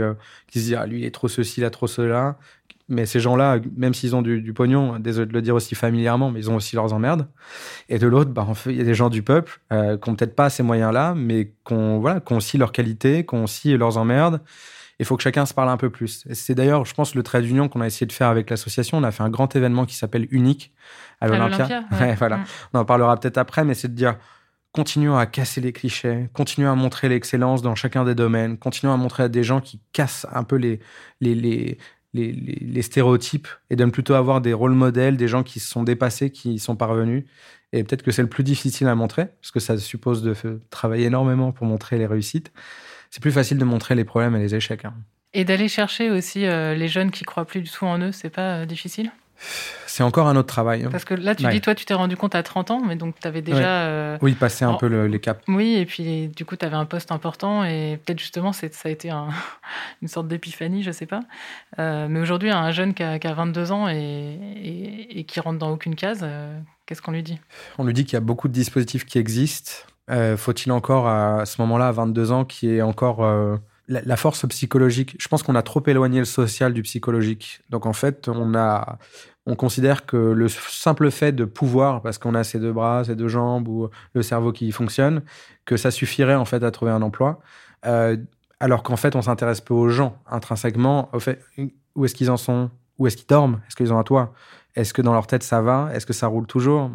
[0.47, 2.37] qui se disent ah, lui, il est trop ceci, a trop cela,
[2.89, 6.39] mais ces gens-là, même s'ils ont du, pognon, désolé de le dire aussi familièrement, mais
[6.39, 7.27] ils ont aussi leurs emmerdes.
[7.87, 10.09] Et de l'autre, bah, en fait, il y a des gens du peuple euh, qui
[10.09, 13.77] n'ont peut-être pas ces moyens-là, mais qui ont, voilà, aussi leurs qualités, qui ont aussi
[13.77, 14.41] leurs emmerdes.
[14.99, 16.25] Il faut que chacun se parle un peu plus.
[16.31, 18.97] C'est d'ailleurs, je pense, le trait d'union qu'on a essayé de faire avec l'association.
[18.97, 20.71] On a fait un grand événement qui s'appelle Unique
[21.19, 21.83] à l'Olympia.
[22.17, 22.41] voilà.
[22.73, 24.17] On en parlera peut-être après, mais c'est de dire
[24.71, 28.97] continuons à casser les clichés, continuons à montrer l'excellence dans chacun des domaines, continuons à
[28.97, 30.79] montrer à des gens qui cassent un peu les,
[31.21, 31.77] les, les,
[32.13, 36.31] les, stéréotypes et de plutôt avoir des rôles modèles, des gens qui se sont dépassés,
[36.31, 37.25] qui y sont parvenus.
[37.71, 40.35] Et peut-être que c'est le plus difficile à montrer, parce que ça suppose de
[40.69, 42.51] travailler énormément pour montrer les réussites.
[43.13, 44.85] C'est plus facile de montrer les problèmes et les échecs.
[44.85, 44.95] Hein.
[45.35, 48.31] Et d'aller chercher aussi euh, les jeunes qui croient plus du tout en eux, c'est
[48.31, 49.11] pas euh, difficile?
[49.85, 50.83] C'est encore un autre travail.
[50.83, 50.89] Hein.
[50.91, 53.13] Parce que là, tu dis, toi, tu t'es rendu compte à 30 ans, mais donc
[53.21, 53.83] tu avais déjà.
[53.83, 55.43] Euh, oui, passé un peu les caps.
[55.47, 58.89] Oui, et puis du coup, tu avais un poste important et peut-être justement, ça a
[58.89, 59.11] été
[60.01, 61.19] une sorte d'épiphanie, je sais pas.
[61.77, 65.95] Euh, mais aujourd'hui, un jeune qui a, 22 ans et, et, qui rentre dans aucune
[65.95, 67.39] case, euh, qu'est-ce qu'on lui dit?
[67.77, 69.73] On lui dit qu'il y a beaucoup de dispositifs qui existent.
[70.09, 73.23] Faut-il encore, à ce moment-là, à 22 ans, qui est encore
[73.87, 77.61] la, force psychologique, je pense qu'on a trop éloigné le social du psychologique.
[77.69, 78.97] Donc en fait, on a,
[79.45, 83.15] on considère que le simple fait de pouvoir, parce qu'on a ses deux bras, ses
[83.15, 85.21] deux jambes ou le cerveau qui fonctionne,
[85.65, 87.41] que ça suffirait en fait à trouver un emploi.
[87.85, 88.17] Euh,
[88.59, 91.09] alors qu'en fait, on s'intéresse peu aux gens intrinsèquement.
[91.11, 91.41] Au fait,
[91.95, 92.71] où est-ce qu'ils en sont?
[92.97, 93.59] Où est-ce qu'ils dorment?
[93.67, 94.33] Est-ce qu'ils ont un toit?
[94.75, 95.89] Est-ce que dans leur tête ça va?
[95.93, 96.89] Est-ce que ça roule toujours?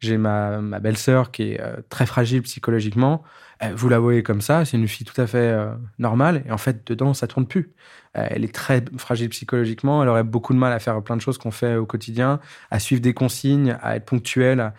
[0.00, 3.22] J'ai ma, ma belle-sœur qui est euh, très fragile psychologiquement.
[3.62, 6.42] Euh, vous la voyez comme ça, c'est une fille tout à fait euh, normale.
[6.46, 7.72] Et en fait, dedans, ça tourne plus.
[8.12, 10.02] elle est très fragile psychologiquement.
[10.02, 12.78] Elle aurait beaucoup de mal à faire plein de choses qu'on fait au quotidien, à
[12.78, 14.72] suivre des consignes, à être ponctuelle.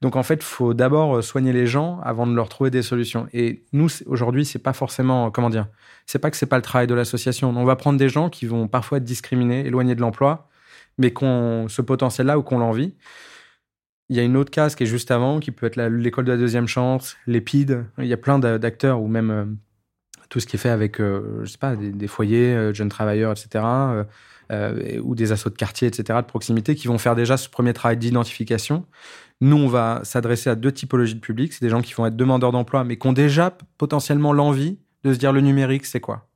[0.00, 3.26] Donc en fait, faut d'abord soigner les gens avant de leur trouver des solutions.
[3.32, 5.66] Et nous, aujourd'hui, c'est pas forcément, comment dire,
[6.06, 7.52] c'est pas que c'est pas le travail de l'association.
[7.54, 10.48] On va prendre des gens qui vont parfois être discriminés, éloignés de l'emploi,
[10.98, 12.94] mais qu'on ce potentiel-là ou qu'on l'envie.
[14.10, 16.32] Il y a une autre case qui est juste avant, qui peut être l'école de
[16.32, 17.84] la deuxième chance, l'EPID.
[17.98, 19.44] Il y a plein d'acteurs, ou même euh,
[20.30, 23.32] tout ce qui est fait avec, euh, je sais pas, des, foyers, euh, jeunes travailleurs,
[23.32, 23.64] etc.,
[25.02, 27.98] ou des assauts de quartier, etc., de proximité, qui vont faire déjà ce premier travail
[27.98, 28.86] d'identification.
[29.42, 31.52] Nous, on va s'adresser à deux typologies de publics.
[31.52, 35.12] C'est des gens qui vont être demandeurs d'emploi, mais qui ont déjà potentiellement l'envie de
[35.12, 36.27] se dire le numérique, c'est quoi?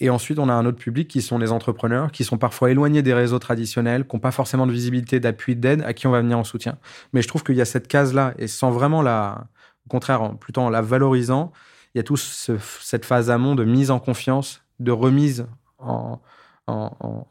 [0.00, 3.02] Et ensuite, on a un autre public qui sont les entrepreneurs, qui sont parfois éloignés
[3.02, 6.20] des réseaux traditionnels, qui n'ont pas forcément de visibilité, d'appui, d'aide, à qui on va
[6.20, 6.78] venir en soutien.
[7.12, 9.46] Mais je trouve qu'il y a cette case-là, et sans vraiment la,
[9.86, 11.52] au contraire, plutôt en la valorisant,
[11.94, 15.46] il y a toute cette phase amont de mise en confiance, de remise
[15.78, 16.20] en,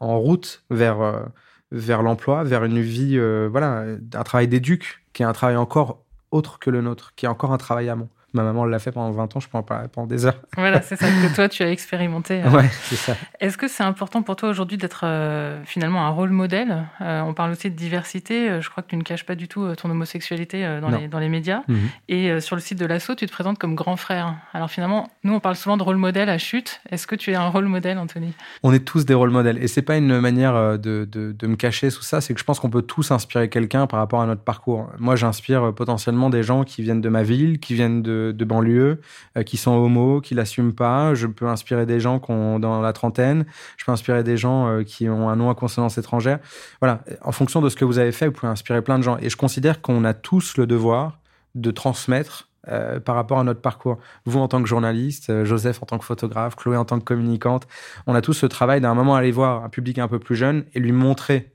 [0.00, 1.22] route vers, euh,
[1.70, 6.02] vers l'emploi, vers une vie, euh, voilà, un travail d'éduc, qui est un travail encore
[6.30, 9.10] autre que le nôtre, qui est encore un travail amont ma maman l'a fait pendant
[9.10, 10.40] 20 ans, je peux en parler pendant des heures.
[10.56, 12.42] Voilà, c'est ça que toi, tu as expérimenté.
[12.44, 12.50] Euh.
[12.50, 13.16] Ouais, c'est ça.
[13.40, 17.32] Est-ce que c'est important pour toi aujourd'hui d'être euh, finalement un rôle modèle euh, On
[17.32, 18.60] parle aussi de diversité.
[18.60, 21.28] Je crois que tu ne caches pas du tout ton homosexualité dans, les, dans les
[21.28, 21.62] médias.
[21.68, 21.88] Mhm.
[22.08, 24.34] Et sur le site de l'ASSO, tu te présentes comme grand frère.
[24.52, 26.80] Alors finalement, nous, on parle souvent de rôle modèle à chute.
[26.90, 28.34] Est-ce que tu es un rôle modèle, Anthony?
[28.62, 29.62] On est tous des rôles modèles.
[29.62, 32.44] Et c'est pas une manière de, de, de me cacher sous ça, c'est que je
[32.44, 34.88] pense qu'on peut tous inspirer quelqu'un par rapport à notre parcours.
[34.98, 39.00] Moi, j'inspire potentiellement des gens qui viennent de ma ville, qui viennent de, de banlieue,
[39.36, 41.14] euh, qui sont homo, qui l'assument pas.
[41.14, 43.44] Je peux inspirer des gens qui ont dans la trentaine.
[43.76, 46.38] Je peux inspirer des gens euh, qui ont un nom à consonance étrangère.
[46.80, 47.02] Voilà.
[47.22, 49.18] En fonction de ce que vous avez fait, vous pouvez inspirer plein de gens.
[49.18, 51.18] Et je considère qu'on a tous le devoir
[51.54, 53.98] de transmettre euh, par rapport à notre parcours.
[54.24, 57.66] Vous en tant que journaliste, Joseph en tant que photographe, Chloé en tant que communicante,
[58.06, 60.64] on a tous ce travail d'un moment aller voir un public un peu plus jeune
[60.74, 61.52] et lui montrer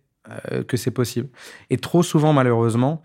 [0.68, 1.30] que c'est possible.
[1.72, 3.02] Et trop souvent, malheureusement,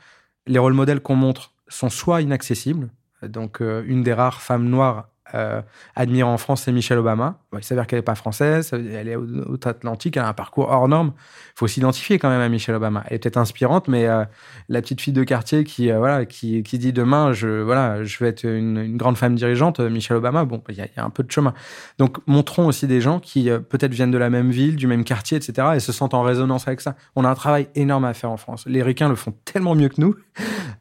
[0.47, 2.91] les rôles modèles qu'on montre sont soit inaccessibles,
[3.29, 5.61] donc euh, une des rares femmes noires euh,
[5.97, 7.39] en France, c'est Michelle Obama.
[7.53, 11.13] il s'avère qu'elle n'est pas française, elle est outre-Atlantique, elle a un parcours hors norme.
[11.17, 13.05] Il faut s'identifier quand même à Michelle Obama.
[13.09, 14.25] Elle est peut-être inspirante, mais euh,
[14.69, 18.29] la petite fille de quartier qui, voilà, qui, qui, dit demain, je, voilà, je vais
[18.29, 21.55] être une, grande femme dirigeante, Michelle Obama, bon, il y, a un peu de chemin.
[21.99, 25.37] Donc, montrons aussi des gens qui peut-être viennent de la même ville, du même quartier,
[25.37, 26.95] etc., et se sentent en résonance avec ça.
[27.17, 28.65] On a un travail énorme à faire en France.
[28.67, 30.15] Les Ricains le font tellement mieux que nous.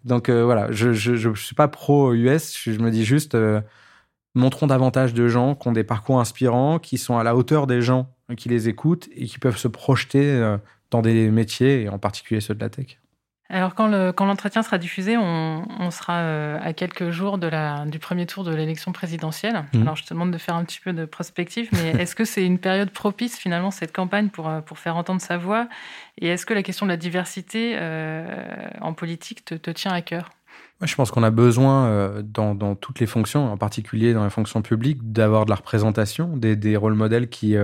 [0.05, 3.61] Donc euh, voilà, je ne suis pas pro-US, je, me dis juste, euh,
[4.35, 7.81] montrons davantage de gens qui ont des parcours inspirants, qui sont à la hauteur des
[7.81, 10.57] gens qui les écoutent et qui peuvent se projeter euh,
[10.91, 12.99] dans des métiers, et en particulier ceux de la tech.
[13.53, 18.25] Alors quand, l'entretien sera diffusé, on, sera euh, à quelques jours de la, du premier
[18.25, 19.65] tour de l'élection présidentielle.
[19.73, 19.81] Mmh.
[19.81, 22.43] Alors je te demande de faire un petit peu de prospective, mais est-ce que c'est
[22.43, 25.67] une période propice finalement cette campagne pour, euh, pour faire entendre sa voix?
[26.19, 28.25] Et est-ce que la question de la diversité euh,
[28.81, 30.31] en politique te, tient à cœur?
[30.85, 34.61] Je pense qu'on a besoin, dans, dans, toutes les fonctions, en particulier dans les fonctions
[34.61, 37.55] publiques, d'avoir de la représentation, des, rôles modèles qui,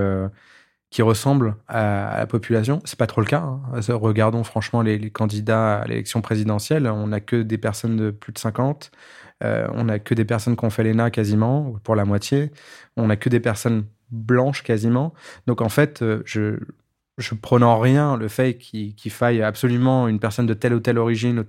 [0.89, 2.81] qui ressemblent à, la population.
[2.85, 3.41] C'est pas trop le cas.
[3.41, 3.61] Hein.
[3.89, 6.87] Regardons franchement les, candidats à l'élection présidentielle.
[6.87, 8.91] On n'a que des personnes de plus de 50.
[9.43, 12.51] Euh, on n'a que des personnes qui ont fait l'ENA quasiment, pour la moitié.
[12.97, 15.13] On n'a que des personnes blanches quasiment.
[15.45, 16.59] Donc en fait, euh, je,
[17.19, 20.97] je prône en rien le fait qu'il faille absolument une personne de telle ou telle
[20.97, 21.43] origine.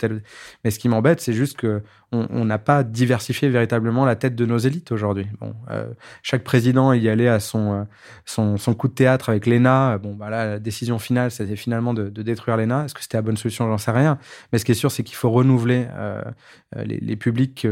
[0.64, 4.44] Mais ce qui m'embête, c'est juste qu'on on n'a pas diversifié véritablement la tête de
[4.44, 5.28] nos élites aujourd'hui.
[5.40, 5.86] Bon, euh,
[6.22, 7.84] chaque président y allait à son, euh,
[8.26, 9.98] son, son, coup de théâtre avec l'ENA.
[9.98, 12.84] Bon, bah la décision finale, c'était finalement de, détruire l'ENA.
[12.84, 13.68] Est-ce que c'était la bonne solution?
[13.68, 14.18] J'en sais rien.
[14.52, 16.22] Mais ce qui est sûr, c'est qu'il faut renouveler euh,
[16.84, 17.66] les, publics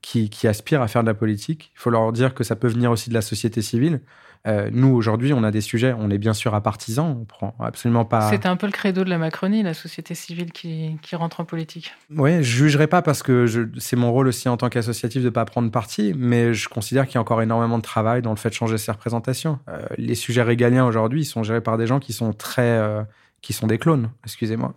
[0.00, 1.72] qui aspirent à faire de la politique.
[1.74, 4.00] Il faut leur dire que ça peut venir aussi de la société civile.
[4.46, 7.54] Euh, nous, aujourd'hui, on a des sujets, on est bien sûr à partisans, on prend
[7.60, 8.28] absolument pas.
[8.30, 11.44] C'était un peu le credo de la Macronie, la société civile qui, qui rentre en
[11.44, 11.94] politique.
[12.10, 15.44] Oui, je jugerai pas parce que c'est mon rôle aussi en tant qu'associatif de pas
[15.44, 18.48] prendre parti, mais je considère qu'il y a encore énormément de travail dans le fait
[18.48, 19.60] de changer ces représentations.
[19.68, 23.02] Euh, les sujets régaliens aujourd'hui, ils sont gérés par des gens qui sont très euh,
[23.42, 24.74] qui sont des clones, excusez-moi.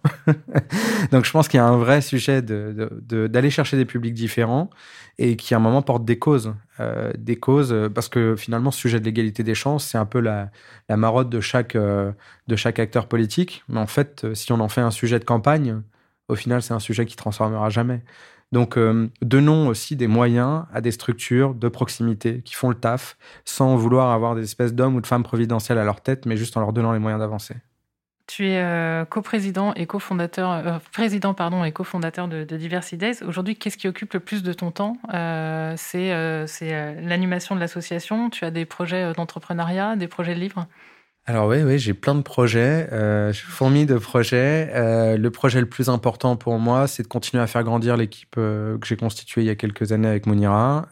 [1.11, 4.15] Donc je pense qu'il y a un vrai sujet d'aller de, de, chercher des publics
[4.15, 4.71] différents
[5.19, 6.55] et qui à un moment porte des causes.
[6.79, 10.07] Euh, des causes, euh, parce que finalement ce sujet de l'égalité des chances, c'est un
[10.07, 10.49] peu la,
[10.89, 12.11] la marotte de chaque, euh,
[12.47, 13.63] de chaque acteur politique.
[13.69, 15.81] Mais en fait, si on en fait un sujet de campagne,
[16.27, 18.03] au final c'est un sujet qui transformera jamais.
[18.51, 18.79] Donc,
[19.21, 24.11] donnons aussi des moyens à des structures de proximité qui font le taf sans vouloir
[24.11, 26.71] avoir des espèces d'hommes ou de femmes providentielles à leur tête, mais juste en leur
[26.71, 27.55] donnant les moyens d'avancer.
[28.27, 33.23] Tu es euh, coprésident et cofondateur, euh, président pardon et cofondateur de, de Diversity Days.
[33.23, 38.31] Aujourd'hui, qu'est-ce qui occupe le plus de ton temps euh, C'est l'animation de l'association.
[38.31, 40.65] Tu as des projets d'entrepreneuriat, des projets de livres?
[41.27, 45.17] Alors oui, oui, j'ai plein de projets, euh, je de projets.
[45.17, 48.79] le projet le plus important pour moi, c'est de continuer à faire grandir l'équipe que
[48.85, 50.87] j'ai constituée il y a quelques années avec Monira.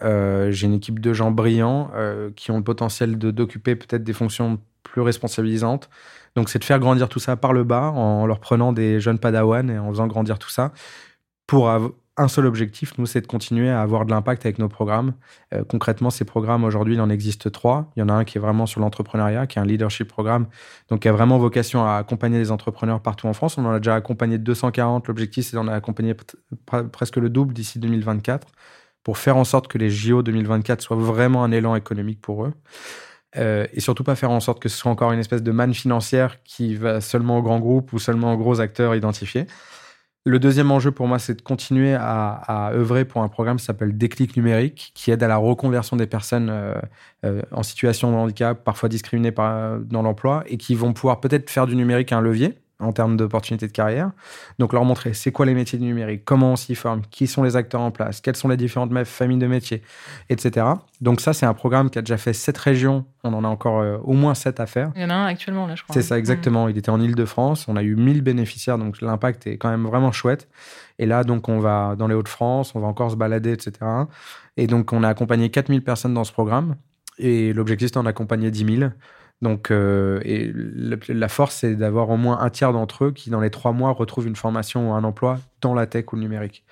[0.50, 1.91] j'ai une équipe de gens brillants
[2.36, 5.89] qui ont le potentiel d'occuper peut-être des fonctions plus responsabilisantes.
[6.36, 9.19] Donc, c'est de faire grandir tout ça par le bas en leur prenant des jeunes
[9.19, 10.72] padawans et en faisant grandir tout ça
[11.48, 11.69] pour
[12.15, 15.13] un seul objectif, nous, c'est de continuer à avoir de l'impact avec nos programmes.
[15.54, 17.91] Euh, concrètement, ces programmes, aujourd'hui, il en existe trois.
[17.96, 20.48] Il y en a un qui est vraiment sur l'entrepreneuriat, qui est un leadership programme,
[20.89, 23.58] donc qui a vraiment vocation à accompagner les entrepreneurs partout en France.
[23.58, 25.08] On en a déjà accompagné 240.
[25.08, 26.15] L'objectif, c'est d'en accompagner
[26.91, 28.48] presque le double d'ici 2024
[29.04, 32.54] pour faire en sorte que les JO 2024 soient vraiment un élan économique pour eux.
[33.38, 35.74] Euh, et surtout pas faire en sorte que ce soit encore une espèce de manne
[35.74, 39.48] financière qui va seulement aux grands groupes ou seulement aux gros acteurs identifiés.
[40.26, 43.98] Le deuxième enjeu pour moi, c'est de continuer à, œuvrer pour un programme qui s'appelle
[43.98, 46.76] Déclic numérique, qui aide à la reconversion des personnes euh,
[47.26, 51.67] euh, en situation de handicap, parfois discriminées dans l'emploi, et qui vont pouvoir peut-être faire
[51.67, 54.12] du numérique un levier, en termes d'opportunités de carrière.
[54.60, 57.43] Donc leur montrer c'est quoi les métiers du numérique, comment on s'y forme, qui sont
[57.43, 59.82] les acteurs en place, quelles sont les différentes familles de métiers,
[60.30, 60.65] etc.
[61.02, 63.06] Donc ça, c'est un programme qui a déjà fait sept régions.
[63.24, 64.91] On en a encore euh, au moins sept à faire.
[64.96, 65.93] Il y en a un actuellement, là, je crois.
[65.93, 66.69] C'est ça, exactement.
[66.69, 67.67] Il était en Ile-de-France.
[67.67, 70.48] On a eu 1000 bénéficiaires, donc l'impact est quand même vraiment chouette.
[71.00, 73.74] Et là, donc, on va dans les Hauts-de-France, on va encore se balader, etc.
[74.56, 76.76] Et donc, on a accompagné 4000 personnes dans ce programme.
[77.17, 78.91] Et l'objectif, c'est d'en accompagner 10 000.
[79.43, 80.53] Donc, euh, et
[81.10, 83.91] la force, c'est d'avoir au moins un tiers d'entre eux qui, dans les trois mois,
[83.91, 86.63] retrouvent une formation ou un emploi dans la tech ou le numérique.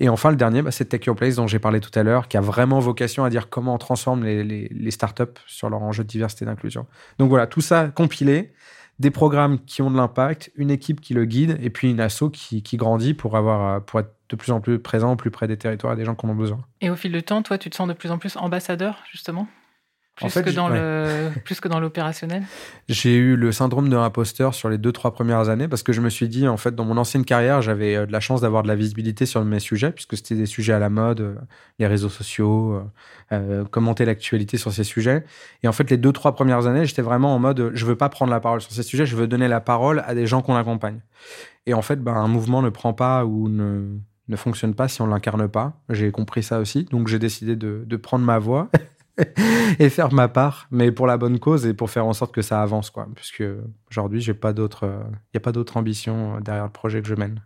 [0.00, 2.26] Et enfin, le dernier, bah, c'est Tech Your Place, dont j'ai parlé tout à l'heure,
[2.26, 6.08] qui a vraiment vocation à dire comment on transforme les, startups sur leur enjeu de
[6.08, 6.86] diversité et d'inclusion.
[7.18, 8.54] Donc voilà, tout ça compilé,
[9.00, 12.30] des programmes qui ont de l'impact, une équipe qui le guide, et puis une asso
[12.32, 15.58] qui, qui grandit pour, avoir, pour être de plus en plus présent, plus près des
[15.58, 16.60] territoires et des gens qui en ont besoin.
[16.80, 19.46] Et au fil du temps, toi, tu te sens de plus en plus ambassadeur, justement?
[20.16, 22.44] Plus, que dans le, plus que dans l'opérationnel?
[22.88, 26.00] J'ai eu le syndrome de l'imposteur sur les deux, trois premières années parce que je
[26.00, 28.62] me suis dit, en fait, dans mon ancienne carrière, j'avais euh, de la chance d'avoir
[28.62, 31.34] de la visibilité sur mes sujets puisque c'était des sujets à la mode, euh,
[31.78, 32.82] les réseaux sociaux,
[33.32, 35.24] euh, commenter l'actualité sur ces sujets.
[35.62, 38.08] Et en fait, les deux, trois premières années, j'étais vraiment en mode, je veux pas
[38.08, 40.56] prendre la parole sur ces sujets, je veux donner la parole à des gens qu'on
[40.56, 41.00] accompagne.
[41.66, 43.98] Et en fait, ben, un mouvement ne prend pas ou ne,
[44.28, 45.72] ne fonctionne pas si on l'incarne pas.
[45.88, 46.84] J'ai compris ça aussi.
[46.84, 48.68] Donc, j'ai décidé de, de prendre ma voix
[49.78, 52.42] et faire ma part, mais pour la bonne cause et pour faire en sorte que
[52.42, 53.06] ça avance, quoi.
[53.14, 53.44] Puisque
[53.90, 57.14] aujourd'hui, j'ai pas d'autre, il n'y a pas d'autre ambition derrière le projet que je
[57.14, 57.40] mène.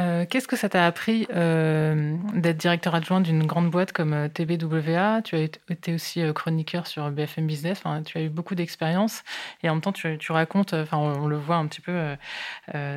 [0.00, 4.28] Euh, qu'est-ce que ça t'a appris euh, d'être directeur adjoint d'une grande boîte comme euh,
[4.28, 7.82] TBWA Tu as été aussi chroniqueur sur BFM Business.
[8.06, 9.22] tu as eu beaucoup d'expérience
[9.62, 12.16] et en même temps, tu, racontes, enfin, on, le voit un petit peu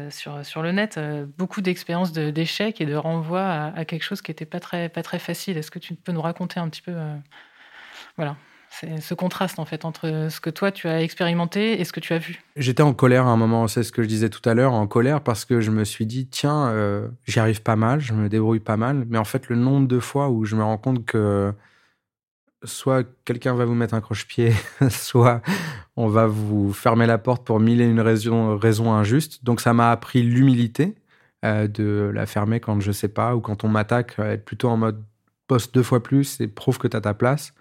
[0.10, 0.99] sur, sur le net,
[1.38, 3.41] beaucoup d'expériences d'échecs et de renvoi
[3.76, 5.58] à, quelque chose qui n'était pas très, pas très facile.
[5.58, 6.93] Est-ce que tu peux nous raconter un petit peu
[8.17, 8.36] Voilà.
[8.69, 11.99] C'est ce contraste en fait entre ce que toi tu as expérimenté et ce que
[11.99, 12.41] tu as vu.
[12.56, 14.88] J'étais en colère à un moment, c'est ce que je disais tout à l'heure, en
[14.88, 18.30] colère parce que je me suis dit tiens, euh, j'y arrive pas mal, je me
[18.30, 21.06] débrouille pas mal, mais en fait le nombre de fois où je me rends compte
[21.06, 21.54] que
[22.63, 24.54] soit quelqu'un va vous mettre un croche-pied,
[24.89, 25.41] soit
[25.95, 29.43] on va vous fermer la porte pour mille et une raisons raison injustes.
[29.43, 30.95] Donc ça m'a appris l'humilité
[31.45, 34.78] euh, de la fermer quand je sais pas ou quand on m'attaque, être plutôt en
[34.78, 35.04] mode
[35.47, 37.54] poste deux fois plus et prouve que tu as ta place.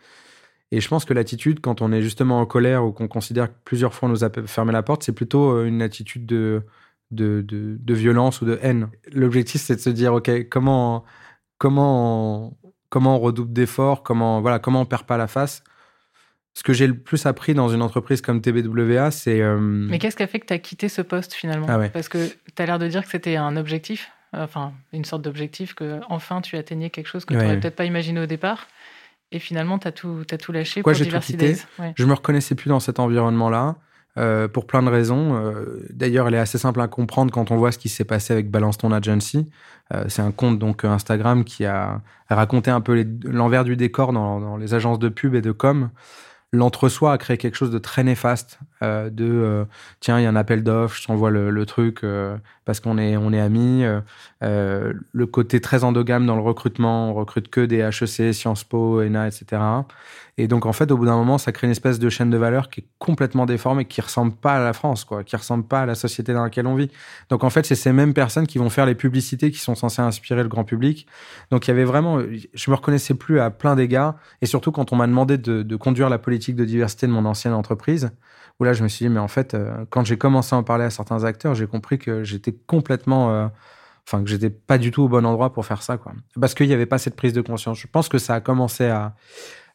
[0.73, 3.55] Et je pense que l'attitude, quand on est justement en colère ou qu'on considère que
[3.65, 6.63] plusieurs fois on nous a fermé la porte, c'est plutôt euh, une attitude de,
[7.11, 8.89] de, de, violence ou de haine.
[9.13, 11.05] L'objectif, c'est de se dire, OK, comment,
[11.59, 12.57] comment,
[12.89, 15.63] comment on redouble d'efforts, comment, voilà, comment on perd pas la face.
[16.55, 19.43] Ce que j'ai le plus appris dans une entreprise comme TBWA, c'est...
[19.43, 21.67] Euh, Mais qu'est-ce qui a fait que tu as quitté ce poste finalement?
[21.69, 25.21] Ah Parce que tu as l'air de dire que c'était un objectif, enfin une sorte
[25.21, 28.69] d'objectif, que enfin tu atteignais quelque chose que tu n'aurais peut-être pas imaginé au départ.
[29.33, 31.92] Et finalement, tu as tout, as tout lâché pour Diversité ouais.
[31.97, 33.77] Je me reconnaissais plus dans cet environnement-là.
[34.18, 35.37] Euh, pour plein de raisons.
[35.37, 38.35] Euh, d'ailleurs, elle est assez simple à comprendre quand on voit ce qui s'est passé
[38.35, 39.49] avec Balance ton agency.
[39.95, 44.38] Euh, c'est un compte donc Instagram qui a raconté un peu l'envers du décor dans,
[44.38, 45.88] dans, les agences de pub et de com
[46.53, 48.59] l'entre-soi a créé quelque chose de très néfaste.
[48.83, 49.65] Euh, de euh,
[50.01, 53.17] tiens, il y a un appel d'offres, je t'envoie le, truc euh, parce qu'on est
[53.17, 53.85] on est amis.
[54.41, 59.29] le côté très endogame dans le recrutement, on recrute que des HEC, Sciences Po, ENA,
[59.29, 59.61] etc.
[60.38, 62.38] Et donc, en fait, au bout d'un moment, ça crée une espèce de chaîne de
[62.38, 65.83] valeur qui est complètement déformée, qui ressemble pas à la France, quoi, qui ressemble pas
[65.83, 66.91] à la société dans laquelle on vit.
[67.29, 70.01] Donc, en fait, c'est ces mêmes personnes qui vont faire les publicités qui sont censées
[70.01, 71.07] inspirer le grand public.
[71.51, 72.19] Donc, il y avait vraiment,
[72.55, 74.15] je me reconnaissais plus à plein d'égards.
[74.41, 77.25] Et surtout, quand on m'a demandé de, de, conduire la politique de diversité de mon
[77.25, 78.11] ancienne entreprise,
[78.61, 80.63] où là, je me suis dit, mais en fait, euh, quand j'ai commencé à en
[80.63, 83.49] parler à certains acteurs, j'ai compris que j'étais complètement, euh,
[84.07, 86.13] enfin, que j'étais pas du tout au bon endroit pour faire ça, quoi.
[86.41, 87.79] Parce qu'il n'y avait pas cette prise de conscience.
[87.79, 89.15] Je pense que ça a commencé à,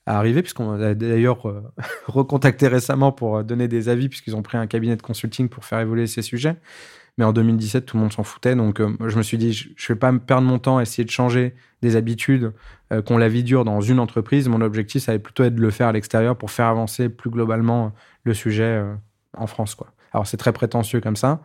[0.05, 1.63] arriver, puisqu'on a d'ailleurs euh,
[2.07, 5.79] recontacté récemment pour donner des avis, puisqu'ils ont pris un cabinet de consulting pour faire
[5.79, 6.55] évoluer ces sujets.
[7.17, 8.55] Mais en 2017, tout le monde s'en foutait.
[8.55, 10.83] Donc, euh, je me suis dit, je ne vais pas me perdre mon temps à
[10.83, 12.53] essayer de changer des habitudes
[13.05, 14.47] qu'on la vie dure dans une entreprise.
[14.47, 17.29] Mon objectif, ça allait plutôt être de le faire à l'extérieur pour faire avancer plus
[17.29, 17.91] globalement
[18.23, 18.81] le sujet
[19.37, 19.75] en France.
[19.75, 19.87] Quoi.
[20.13, 21.41] Alors, c'est très prétentieux comme ça.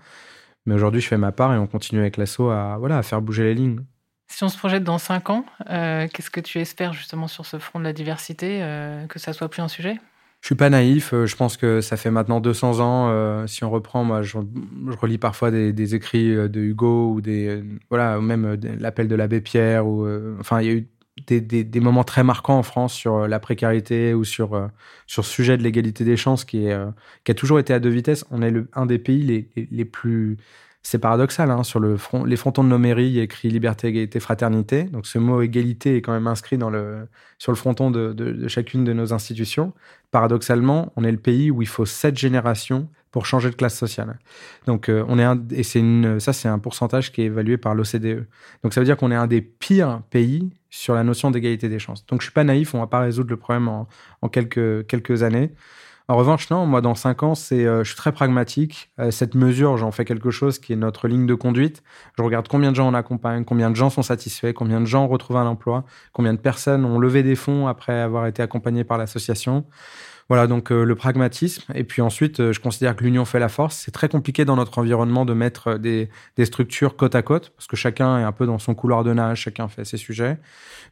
[0.67, 3.21] Mais aujourd'hui, je fais ma part et on continue avec l'assaut à, voilà, à faire
[3.21, 3.81] bouger les lignes.
[4.29, 7.59] Si on se projette dans cinq ans, euh, qu'est-ce que tu espères justement sur ce
[7.59, 9.99] front de la diversité, euh, que ça soit plus un sujet?
[10.42, 11.14] Je suis pas naïf.
[11.14, 13.46] Euh, je pense que ça fait maintenant 200 ans.
[13.46, 14.38] si on reprend, moi, je,
[15.00, 19.87] relis parfois des, écrits de Hugo ou des, voilà, même l'appel de l'abbé Pierre.
[19.87, 20.07] Ou,
[20.40, 20.88] enfin, il y a eu
[21.26, 24.70] des, moments très marquants en France sur la précarité ou sur
[25.07, 26.76] sur ce sujet de l'égalité des chances qui est
[27.24, 28.24] qui a toujours été à deux vitesses.
[28.31, 30.38] On est le, un des pays les, les plus
[30.83, 33.49] c'est paradoxal, hein, sur le front, les frontons de nos mairies, il y a écrit
[33.49, 34.85] liberté, égalité, fraternité.
[34.85, 37.07] Donc ce mot égalité est quand même inscrit dans le,
[37.38, 39.73] sur le fronton de, chacune de nos institutions.
[40.11, 44.18] Paradoxalement, on est le pays où il faut sept générations pour changer de classe sociale.
[44.66, 47.59] Donc euh, on est un, et c'est une, ça c'est un pourcentage qui est évalué
[47.59, 48.27] par l'OCDE.
[48.64, 51.79] Donc ça veut dire qu'on est un des pires pays sur la notion d'égalité des
[51.79, 52.05] chances.
[52.07, 53.87] Donc je suis pas naïf, on va pas résoudre le problème en,
[54.23, 55.53] en quelques quelques années.
[56.09, 58.91] En revanche, non, moi, dans cinq ans, c'est, euh, je suis très pragmatique.
[58.99, 61.83] Euh, cette mesure, j'en fais quelque chose qui est notre ligne de conduite.
[62.19, 65.07] Je regarde combien de gens on accompagne, combien de gens sont satisfaits, combien de gens
[65.07, 68.99] retrouvent un emploi, combien de personnes ont levé des fonds après avoir été accompagnées par
[68.99, 69.65] l'association.
[70.33, 71.71] Voilà, donc euh, le pragmatisme.
[71.75, 73.77] Et puis ensuite, euh, je considère que l'union fait la force.
[73.77, 76.09] C'est très compliqué dans notre environnement de mettre euh, des,
[76.47, 79.40] structures côte à côte, parce que chacun est un peu dans son couloir de nage,
[79.40, 80.38] chacun fait ses sujets.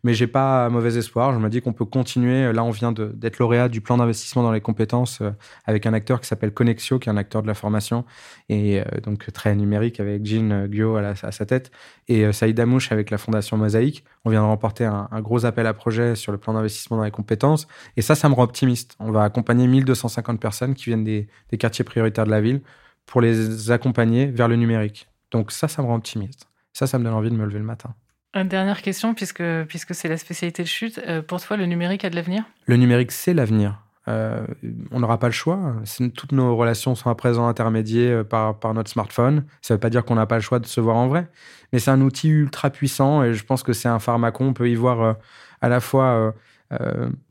[0.05, 1.33] Mais j'ai pas mauvais espoir.
[1.33, 2.53] Je me dis qu'on peut continuer.
[2.53, 5.23] Là, on vient d'être lauréat du plan d'investissement dans les compétences
[5.67, 8.05] avec un acteur qui s'appelle Connexio, qui est un acteur de la formation,
[8.49, 11.71] et donc très numérique avec Jean à, à, sa tête,
[12.09, 14.05] et Saïd Amouche avec la fondation Mosaïque.
[14.25, 17.05] On vient de remporter un, un gros appel à projet sur le plan d'investissement dans
[17.05, 17.67] les compétences.
[17.99, 18.97] Et ça, ça me rend optimiste.
[19.01, 22.61] On va accompagner 1250 personnes qui viennent des, quartiers prioritaires de la ville
[23.07, 25.09] pour les accompagner vers le numérique.
[25.31, 26.49] Donc ça, ça me rend optimiste.
[26.73, 27.95] Ça, ça me donne envie de me lever le matin.
[28.35, 31.01] Une dernière question, puisque, puisque c'est la spécialité de chute.
[31.07, 32.45] Euh, pour toi, le numérique a de l'avenir?
[32.67, 33.83] Le numérique, c'est l'avenir.
[34.07, 34.47] Euh,
[34.93, 35.75] on n'aura pas le choix.
[36.15, 39.45] Toutes nos relations sont à présent intermédiées euh, par, par notre smartphone.
[39.63, 41.29] Ça ne veut pas dire qu'on n'a pas le choix de se voir en vrai,
[41.73, 44.47] mais c'est un outil ultra puissant et je pense que c'est un pharmacon.
[44.47, 45.17] On peut y voir
[45.61, 46.35] à la fois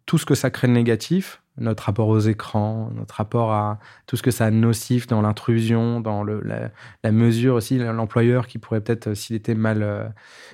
[0.05, 4.15] tout ce que ça crée de négatif, notre rapport aux écrans, notre rapport à tout
[4.15, 6.41] ce que ça a nocif dans l'intrusion, dans le,
[7.03, 10.07] la, mesure aussi, l'employeur qui pourrait peut-être, s'il était mal, euh,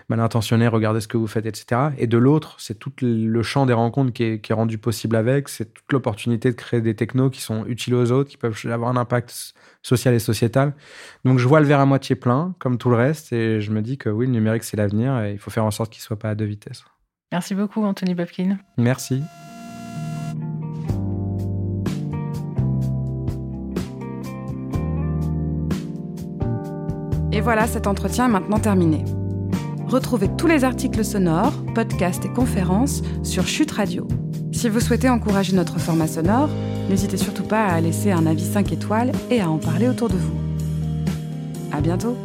[0.10, 1.89] mal intentionné, regarder ce que vous faites, etc.
[1.97, 5.16] Et de l'autre, c'est tout le champ des rencontres qui est, qui est rendu possible
[5.16, 8.60] avec, c'est toute l'opportunité de créer des technos qui sont utiles aux autres, qui peuvent
[8.66, 10.74] avoir un impact social et sociétal.
[11.24, 13.82] Donc je vois le verre à moitié plein, comme tout le reste, et je me
[13.82, 16.06] dis que oui, le numérique, c'est l'avenir, et il faut faire en sorte qu'il ne
[16.06, 16.84] soit pas à deux vitesses.
[17.32, 18.58] Merci beaucoup, Anthony Babkin.
[18.78, 19.22] Merci.
[27.46, 29.06] Voilà, cet entretien est maintenant terminé.
[29.88, 34.08] Retrouvez tous les articles sonores, podcasts et conférences sur Chute Radio.
[34.52, 36.50] Si vous souhaitez encourager notre format sonore,
[36.89, 40.16] n'hésitez surtout pas à laisser un avis 5 étoiles et à en parler autour de
[40.16, 40.39] vous.
[41.72, 42.18] À bientôt!